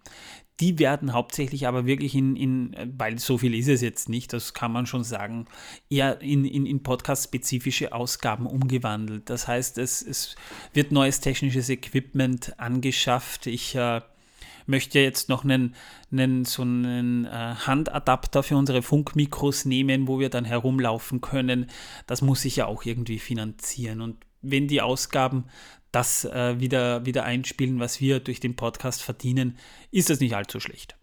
die 0.59 0.77
werden 0.79 1.13
hauptsächlich 1.13 1.67
aber 1.67 1.85
wirklich 1.85 2.15
in, 2.15 2.35
in, 2.35 2.75
weil 2.97 3.17
so 3.19 3.37
viel 3.37 3.55
ist 3.55 3.69
es 3.69 3.81
jetzt 3.81 4.09
nicht, 4.09 4.33
das 4.33 4.53
kann 4.53 4.71
man 4.71 4.85
schon 4.85 5.03
sagen, 5.03 5.45
eher 5.89 6.21
in, 6.21 6.43
in, 6.45 6.65
in 6.65 6.83
podcast-spezifische 6.83 7.93
Ausgaben 7.93 8.45
umgewandelt. 8.45 9.29
Das 9.29 9.47
heißt, 9.47 9.77
es, 9.77 10.01
es 10.01 10.35
wird 10.73 10.91
neues 10.91 11.21
technisches 11.21 11.69
Equipment 11.69 12.59
angeschafft. 12.59 13.47
Ich 13.47 13.75
äh, 13.75 14.01
möchte 14.65 14.99
jetzt 14.99 15.29
noch 15.29 15.43
einen, 15.43 15.75
einen 16.11 16.43
so 16.43 16.61
einen 16.61 17.25
äh, 17.25 17.29
Handadapter 17.29 18.43
für 18.43 18.57
unsere 18.57 18.81
Funkmikros 18.81 19.65
nehmen, 19.65 20.07
wo 20.07 20.19
wir 20.19 20.29
dann 20.29 20.45
herumlaufen 20.45 21.21
können. 21.21 21.67
Das 22.05 22.21
muss 22.21 22.43
ich 22.43 22.57
ja 22.57 22.65
auch 22.65 22.83
irgendwie 22.83 23.19
finanzieren. 23.19 24.01
Und 24.01 24.17
wenn 24.41 24.67
die 24.67 24.81
Ausgaben 24.81 25.45
das 25.91 26.25
äh, 26.25 26.60
wieder, 26.60 27.06
wieder 27.06 27.23
einspielen, 27.23 27.80
was 27.80 27.99
wir 27.99 28.19
durch 28.19 28.39
den 28.39 28.56
Podcast 28.56 29.02
verdienen, 29.02 29.58
ist 29.91 30.10
das 30.10 30.19
nicht 30.19 30.36
allzu 30.36 30.60
schlecht. 30.60 30.95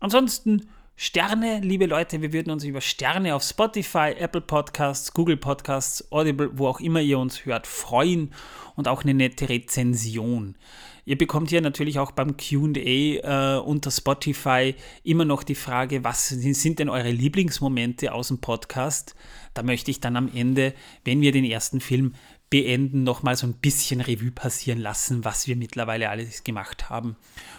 Ansonsten 0.00 0.68
Sterne, 1.00 1.60
liebe 1.60 1.86
Leute, 1.86 2.20
wir 2.22 2.32
würden 2.32 2.50
uns 2.50 2.64
über 2.64 2.80
Sterne 2.80 3.36
auf 3.36 3.44
Spotify, 3.44 4.16
Apple 4.18 4.40
Podcasts, 4.40 5.14
Google 5.14 5.36
Podcasts, 5.36 6.10
Audible, 6.10 6.50
wo 6.54 6.66
auch 6.66 6.80
immer 6.80 7.00
ihr 7.00 7.20
uns 7.20 7.46
hört, 7.46 7.68
freuen 7.68 8.32
und 8.74 8.88
auch 8.88 9.04
eine 9.04 9.14
nette 9.14 9.48
Rezension. 9.48 10.56
Ihr 11.04 11.16
bekommt 11.16 11.50
hier 11.50 11.60
natürlich 11.60 12.00
auch 12.00 12.10
beim 12.10 12.36
QA 12.36 12.80
äh, 12.80 13.60
unter 13.60 13.92
Spotify 13.92 14.74
immer 15.04 15.24
noch 15.24 15.44
die 15.44 15.54
Frage, 15.54 16.02
was 16.02 16.30
sind 16.30 16.80
denn 16.80 16.88
eure 16.88 17.12
Lieblingsmomente 17.12 18.12
aus 18.12 18.26
dem 18.26 18.40
Podcast? 18.40 19.14
Da 19.54 19.62
möchte 19.62 19.92
ich 19.92 20.00
dann 20.00 20.16
am 20.16 20.28
Ende, 20.34 20.74
wenn 21.04 21.20
wir 21.20 21.30
den 21.30 21.44
ersten 21.44 21.80
Film 21.80 22.14
beenden, 22.50 23.04
nochmal 23.04 23.36
so 23.36 23.46
ein 23.46 23.54
bisschen 23.54 24.00
Revue 24.00 24.30
passieren 24.30 24.78
lassen, 24.78 25.24
was 25.24 25.46
wir 25.46 25.56
mittlerweile 25.56 26.08
alles 26.08 26.44
gemacht 26.44 26.88
haben 26.90 27.16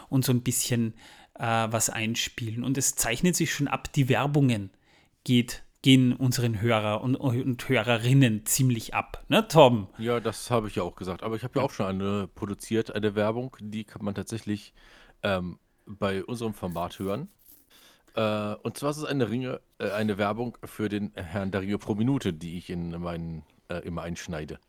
und 0.10 0.26
so 0.26 0.32
ein 0.32 0.42
bisschen 0.42 0.94
äh, 1.36 1.68
was 1.70 1.90
einspielen. 1.90 2.64
Und 2.64 2.78
es 2.78 2.96
zeichnet 2.96 3.36
sich 3.36 3.54
schon 3.54 3.68
ab, 3.68 3.92
die 3.94 4.10
Werbungen 4.10 4.72
geht, 5.24 5.64
gehen 5.82 6.14
unseren 6.14 6.60
Hörer 6.60 7.02
und, 7.02 7.16
und 7.16 7.70
Hörerinnen 7.70 8.46
ziemlich 8.46 8.94
ab. 8.94 9.24
Ne, 9.30 9.48
Tom? 9.48 9.88
Ja, 9.98 10.20
das 10.20 10.52
habe 10.52 10.68
ich 10.68 10.76
ja 10.76 10.84
auch 10.84 10.96
gesagt. 10.96 11.24
Aber 11.24 11.36
ich 11.36 11.44
habe 11.44 11.60
ja 11.60 11.66
auch 11.66 11.72
schon 11.72 11.86
eine 11.86 12.28
produziert, 12.28 12.94
eine 12.94 13.16
Werbung, 13.16 13.56
die 13.60 13.86
kann 13.86 14.04
man 14.04 14.16
tatsächlich 14.16 14.74
ähm, 15.24 15.60
bei 15.86 16.24
unserem 16.24 16.54
Format 16.54 17.00
hören. 17.00 17.30
Äh, 18.16 18.56
und 18.64 18.78
zwar 18.78 18.92
ist 18.92 18.98
es 18.98 19.06
eine, 19.06 19.30
Ringe, 19.30 19.62
äh, 19.78 19.92
eine 19.92 20.18
Werbung 20.18 20.58
für 20.66 20.90
den 20.90 21.12
Herrn 21.16 21.52
der 21.52 21.62
pro 21.78 21.96
Minute, 21.96 22.34
die 22.34 22.58
ich 22.58 22.70
in 22.70 22.90
meinen 23.00 23.44
äh, 23.70 23.78
immer 23.80 24.02
einschneide. 24.02 24.60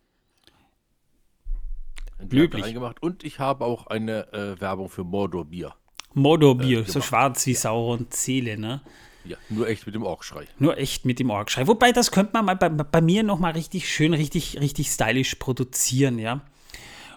Löblich. 2.30 2.76
Und 3.00 3.24
ich 3.24 3.38
habe 3.38 3.64
auch 3.64 3.86
eine 3.86 4.32
äh, 4.32 4.60
Werbung 4.60 4.88
für 4.88 5.04
Mordor 5.04 5.44
Bier. 5.44 5.74
Mordor 6.14 6.58
Bier, 6.58 6.84
so 6.84 7.00
schwarz 7.00 7.46
wie 7.46 7.54
Sauron 7.54 8.10
Zähle, 8.10 8.58
ne? 8.58 8.82
Ja, 9.24 9.36
nur 9.48 9.68
echt 9.68 9.86
mit 9.86 9.94
dem 9.94 10.02
Orgschrei. 10.02 10.46
Nur 10.58 10.78
echt 10.78 11.04
mit 11.04 11.18
dem 11.18 11.30
Orgschrei. 11.30 11.66
Wobei, 11.66 11.92
das 11.92 12.10
könnte 12.10 12.32
man 12.32 12.46
mal 12.46 12.56
bei, 12.56 12.68
bei 12.68 13.00
mir 13.00 13.22
nochmal 13.22 13.52
richtig 13.52 13.88
schön, 13.88 14.14
richtig, 14.14 14.58
richtig 14.60 14.90
stylisch 14.90 15.34
produzieren, 15.36 16.18
ja. 16.18 16.40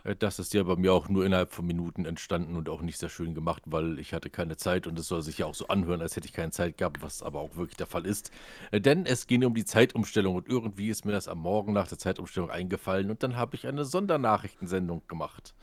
Äh, 0.03 0.15
das 0.15 0.39
ist 0.39 0.53
ja 0.53 0.63
bei 0.63 0.75
mir 0.75 0.93
auch 0.93 1.09
nur 1.09 1.25
innerhalb 1.25 1.53
von 1.53 1.65
Minuten 1.65 2.05
entstanden 2.05 2.55
und 2.55 2.69
auch 2.69 2.81
nicht 2.81 2.97
sehr 2.97 3.09
schön 3.09 3.33
gemacht, 3.33 3.63
weil 3.65 3.99
ich 3.99 4.13
hatte 4.13 4.29
keine 4.29 4.57
Zeit 4.57 4.87
und 4.87 4.97
es 4.99 5.07
soll 5.07 5.21
sich 5.21 5.39
ja 5.39 5.45
auch 5.45 5.55
so 5.55 5.67
anhören, 5.67 6.01
als 6.01 6.15
hätte 6.15 6.27
ich 6.27 6.33
keine 6.33 6.51
Zeit 6.51 6.77
gehabt, 6.77 7.01
was 7.01 7.23
aber 7.23 7.39
auch 7.39 7.55
wirklich 7.55 7.77
der 7.77 7.87
Fall 7.87 8.05
ist. 8.05 8.31
Äh, 8.71 8.81
denn 8.81 9.05
es 9.05 9.27
ging 9.27 9.43
um 9.43 9.53
die 9.53 9.65
Zeitumstellung 9.65 10.35
und 10.35 10.47
irgendwie 10.47 10.89
ist 10.89 11.05
mir 11.05 11.11
das 11.11 11.27
am 11.27 11.39
Morgen 11.39 11.73
nach 11.73 11.87
der 11.87 11.97
Zeitumstellung 11.97 12.49
eingefallen 12.49 13.09
und 13.09 13.23
dann 13.23 13.35
habe 13.35 13.55
ich 13.55 13.67
eine 13.67 13.85
Sondernachrichtensendung 13.85 15.03
gemacht. 15.07 15.53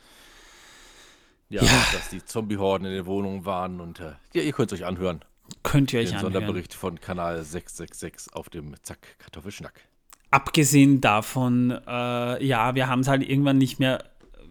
Ja, 1.48 1.64
ja. 1.64 1.87
dass 1.92 2.11
die 2.11 2.24
Zombie-Horden 2.24 2.87
in 2.87 2.92
den 2.92 3.07
Wohnungen 3.07 3.44
waren 3.44 3.81
und 3.81 3.98
äh, 3.98 4.12
ja, 4.33 4.42
ihr 4.42 4.53
könnt 4.53 4.72
es 4.72 4.81
euch 4.81 4.87
anhören. 4.87 5.24
Könnt 5.64 5.92
ihr 5.92 5.98
euch 5.98 6.11
Den 6.11 6.18
anhören. 6.18 6.33
Sonderbericht 6.33 6.74
von 6.74 7.00
Kanal 7.00 7.42
666 7.42 8.33
auf 8.35 8.48
dem 8.50 8.74
Zack 8.85 9.18
Kartoffelschnack. 9.18 9.81
Abgesehen 10.31 11.00
davon, 11.00 11.72
äh, 11.72 12.44
ja, 12.44 12.76
wir 12.76 12.87
haben 12.87 13.00
es 13.00 13.09
halt 13.09 13.29
irgendwann 13.29 13.59
nicht 13.59 13.81
mehr 13.81 14.10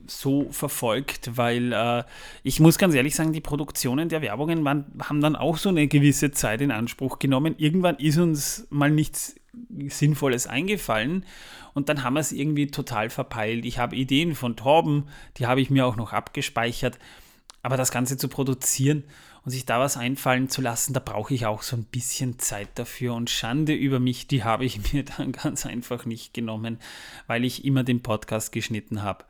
so 0.10 0.48
verfolgt, 0.52 1.38
weil 1.38 1.74
äh, 1.74 2.04
ich 2.43 2.60
muss 2.60 2.78
ganz 2.78 2.95
ehrlich 2.95 3.15
sagen, 3.15 3.34
die 3.34 3.41
Produktionen 3.41 4.10
der 4.10 4.22
Werbungen 4.22 4.63
waren, 4.65 4.86
haben 5.02 5.22
dann 5.22 5.36
auch 5.36 5.58
so 5.58 5.69
eine 5.69 5.88
gewisse 5.88 6.32
Zeit 6.32 6.62
in 6.62 6.72
Anspruch 6.72 7.19
genommen. 7.19 7.56
Irgendwann 7.58 7.98
ist 7.98 8.17
uns 8.17 8.67
mal 8.69 8.91
nichts 8.91 9.36
Sinnvolles 9.88 10.48
eingefallen 10.48 11.26
und 11.74 11.89
dann 11.89 12.04
haben 12.04 12.13
wir 12.13 12.19
es 12.19 12.32
irgendwie 12.32 12.67
total 12.67 13.10
verpeilt. 13.10 13.65
Ich 13.65 13.80
habe 13.80 13.95
Ideen 13.95 14.36
von 14.36 14.56
Torben, 14.56 15.06
die 15.38 15.48
habe 15.48 15.62
ich 15.62 15.69
mir 15.69 15.86
auch 15.86 15.95
noch 15.95 16.13
abgespeichert, 16.13 16.98
aber 17.62 17.78
das 17.78 17.91
Ganze 17.91 18.17
zu 18.17 18.28
produzieren 18.28 19.04
und 19.43 19.52
sich 19.52 19.65
da 19.65 19.80
was 19.80 19.98
einfallen 19.98 20.50
zu 20.50 20.62
lassen, 20.62 20.93
da 20.93 21.00
brauche 21.00 21.34
ich 21.34 21.45
auch 21.45 21.62
so 21.62 21.76
ein 21.76 21.86
bisschen 21.86 22.39
Zeit 22.39 22.69
dafür 22.76 23.13
und 23.15 23.30
Schande 23.30 23.74
über 23.74 24.00
mich, 24.00 24.28
die 24.28 24.43
habe 24.43 24.65
ich 24.65 24.93
mir 24.93 25.04
dann 25.04 25.32
ganz 25.32 25.65
einfach 25.65 26.06
nicht 26.06 26.34
genommen, 26.34 26.80
weil 27.28 27.45
ich 27.45 27.65
immer 27.65 27.84
den 27.84 28.02
Podcast 28.02 28.52
geschnitten 28.52 29.04
habe 29.04 29.26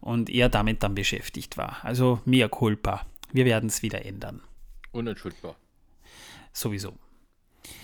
und 0.00 0.30
er 0.30 0.48
damit 0.48 0.82
dann 0.82 0.94
beschäftigt 0.94 1.56
war. 1.56 1.78
Also 1.82 2.20
mehr 2.24 2.48
culpa. 2.48 3.06
Wir 3.32 3.44
werden 3.44 3.68
es 3.68 3.82
wieder 3.82 4.04
ändern. 4.04 4.40
Unentschuldbar. 4.92 5.56
Sowieso. 6.52 6.94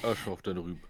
Asche 0.03 0.31
auf 0.31 0.42
deine 0.42 0.61
Rübe. 0.61 0.81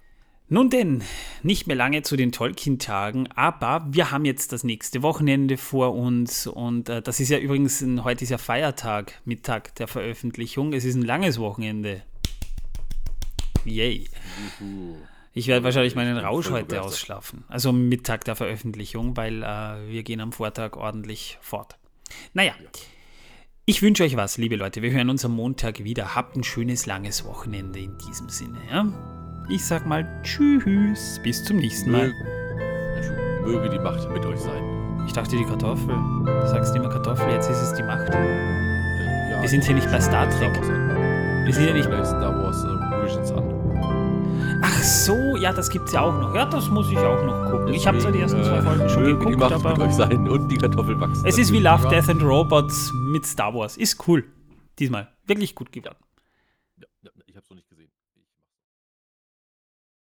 Nun 0.49 0.69
denn, 0.69 1.03
nicht 1.43 1.67
mehr 1.67 1.75
lange 1.75 2.03
zu 2.03 2.17
den 2.17 2.31
Tolkien-Tagen, 2.31 3.29
aber 3.35 3.87
wir 3.91 4.11
haben 4.11 4.27
jetzt 4.27 4.53
das 4.53 4.63
nächste 4.63 5.03
Wochenende 5.03 5.57
vor 5.57 5.95
uns 5.95 6.47
und 6.47 6.91
äh, 6.91 7.01
das 7.01 7.19
ist 7.19 7.31
ja 7.31 7.39
übrigens, 7.39 7.81
ein, 7.81 8.05
heute 8.05 8.25
ist 8.25 8.31
ja 8.31 8.37
Feiertag, 8.37 9.21
Mittag 9.25 9.75
der 9.77 9.89
Veröffentlichung. 9.89 10.75
Es 10.75 10.85
ist 10.85 10.97
ein 10.97 11.03
langes 11.03 11.39
Wochenende. 11.39 12.03
Yay. 13.65 14.07
Juhu. 14.61 14.97
Ich 15.37 15.49
werde 15.49 15.65
wahrscheinlich 15.65 15.97
meinen 15.97 16.17
Rausch 16.17 16.51
heute 16.51 16.81
ausschlafen. 16.81 17.43
Also 17.49 17.73
Mittag 17.73 18.25
der 18.25 18.37
Veröffentlichung, 18.37 19.17
weil 19.17 19.43
äh, 19.43 19.91
wir 19.91 20.05
gehen 20.05 20.21
am 20.21 20.31
Vortag 20.31 20.77
ordentlich 20.77 21.39
fort. 21.41 21.77
Naja, 22.35 22.53
ich 23.67 23.83
wünsche 23.83 24.05
euch 24.05 24.17
was, 24.17 24.39
liebe 24.39 24.55
Leute. 24.55 24.81
Wir 24.81 24.93
hören 24.93 25.11
uns 25.11 25.25
am 25.25 25.33
Montag 25.33 25.83
wieder. 25.83 26.15
Habt 26.15 26.37
ein 26.37 26.45
schönes, 26.45 26.87
langes 26.87 27.25
Wochenende 27.25 27.81
in 27.81 27.99
diesem 27.99 28.29
Sinne. 28.29 28.61
Ja? 28.71 28.87
Ich 29.51 29.65
sag 29.65 29.87
mal 29.87 30.07
Tschüss. 30.23 31.19
Bis 31.25 31.43
zum 31.45 31.57
nächsten 31.57 31.91
Mal. 31.91 32.13
Möge 33.43 33.71
die 33.71 33.81
Macht 33.81 34.09
mit 34.11 34.25
euch 34.25 34.39
sein. 34.39 34.63
Ich 35.07 35.13
dachte 35.15 35.37
die 35.37 35.45
Kartoffel. 35.45 35.97
Du 36.27 36.47
sagst 36.47 36.77
immer 36.77 36.89
Kartoffel, 36.89 37.29
jetzt 37.33 37.51
ist 37.51 37.61
es 37.61 37.75
die 37.75 37.83
Macht. 37.83 38.09
Ja, 38.09 39.43
wir 39.43 39.49
sind 39.49 39.65
hier 39.65 39.75
nicht 39.75 39.91
bei 39.91 40.01
Star 40.01 40.31
Trek. 40.31 40.55
Wir 40.55 41.53
sind 41.53 41.65
hier 41.65 41.75
nicht 41.75 41.91
bei 41.91 42.05
Star 42.05 42.41
Wars 42.41 42.63
äh. 42.65 42.74
Ach 44.67 44.83
so, 44.83 45.37
ja, 45.37 45.53
das 45.53 45.69
gibt's 45.69 45.93
ja 45.93 46.01
auch 46.01 46.19
noch. 46.19 46.35
Ja, 46.35 46.47
das 46.47 46.71
muss 46.71 46.91
ich 46.91 46.97
auch 46.97 47.23
noch 47.23 47.51
gucken. 47.51 47.67
Deswegen, 47.67 47.77
ich 47.77 47.87
habe 47.87 47.99
zwar 47.99 48.13
die 48.13 48.21
ersten 48.21 48.43
zwei 48.43 48.63
Folgen 48.63 48.89
schon 48.89 49.05
geguckt, 49.05 49.29
die 49.29 49.37
Macht 49.37 49.53
aber 49.53 49.73
mit 49.73 49.81
euch 49.81 49.93
sein 49.93 50.27
und 50.27 50.49
die 50.49 50.57
Kartoffel 50.57 50.99
wachsen. 50.99 51.27
Es 51.27 51.37
ist 51.37 51.53
wie 51.53 51.59
Love, 51.59 51.87
Death 51.91 52.09
and 52.09 52.23
Robots 52.23 52.91
mit 53.13 53.27
Star 53.27 53.53
Wars. 53.53 53.77
Ist 53.77 54.09
cool. 54.09 54.25
Diesmal 54.79 55.09
wirklich 55.27 55.55
gut 55.55 55.71
geworden. 55.71 55.97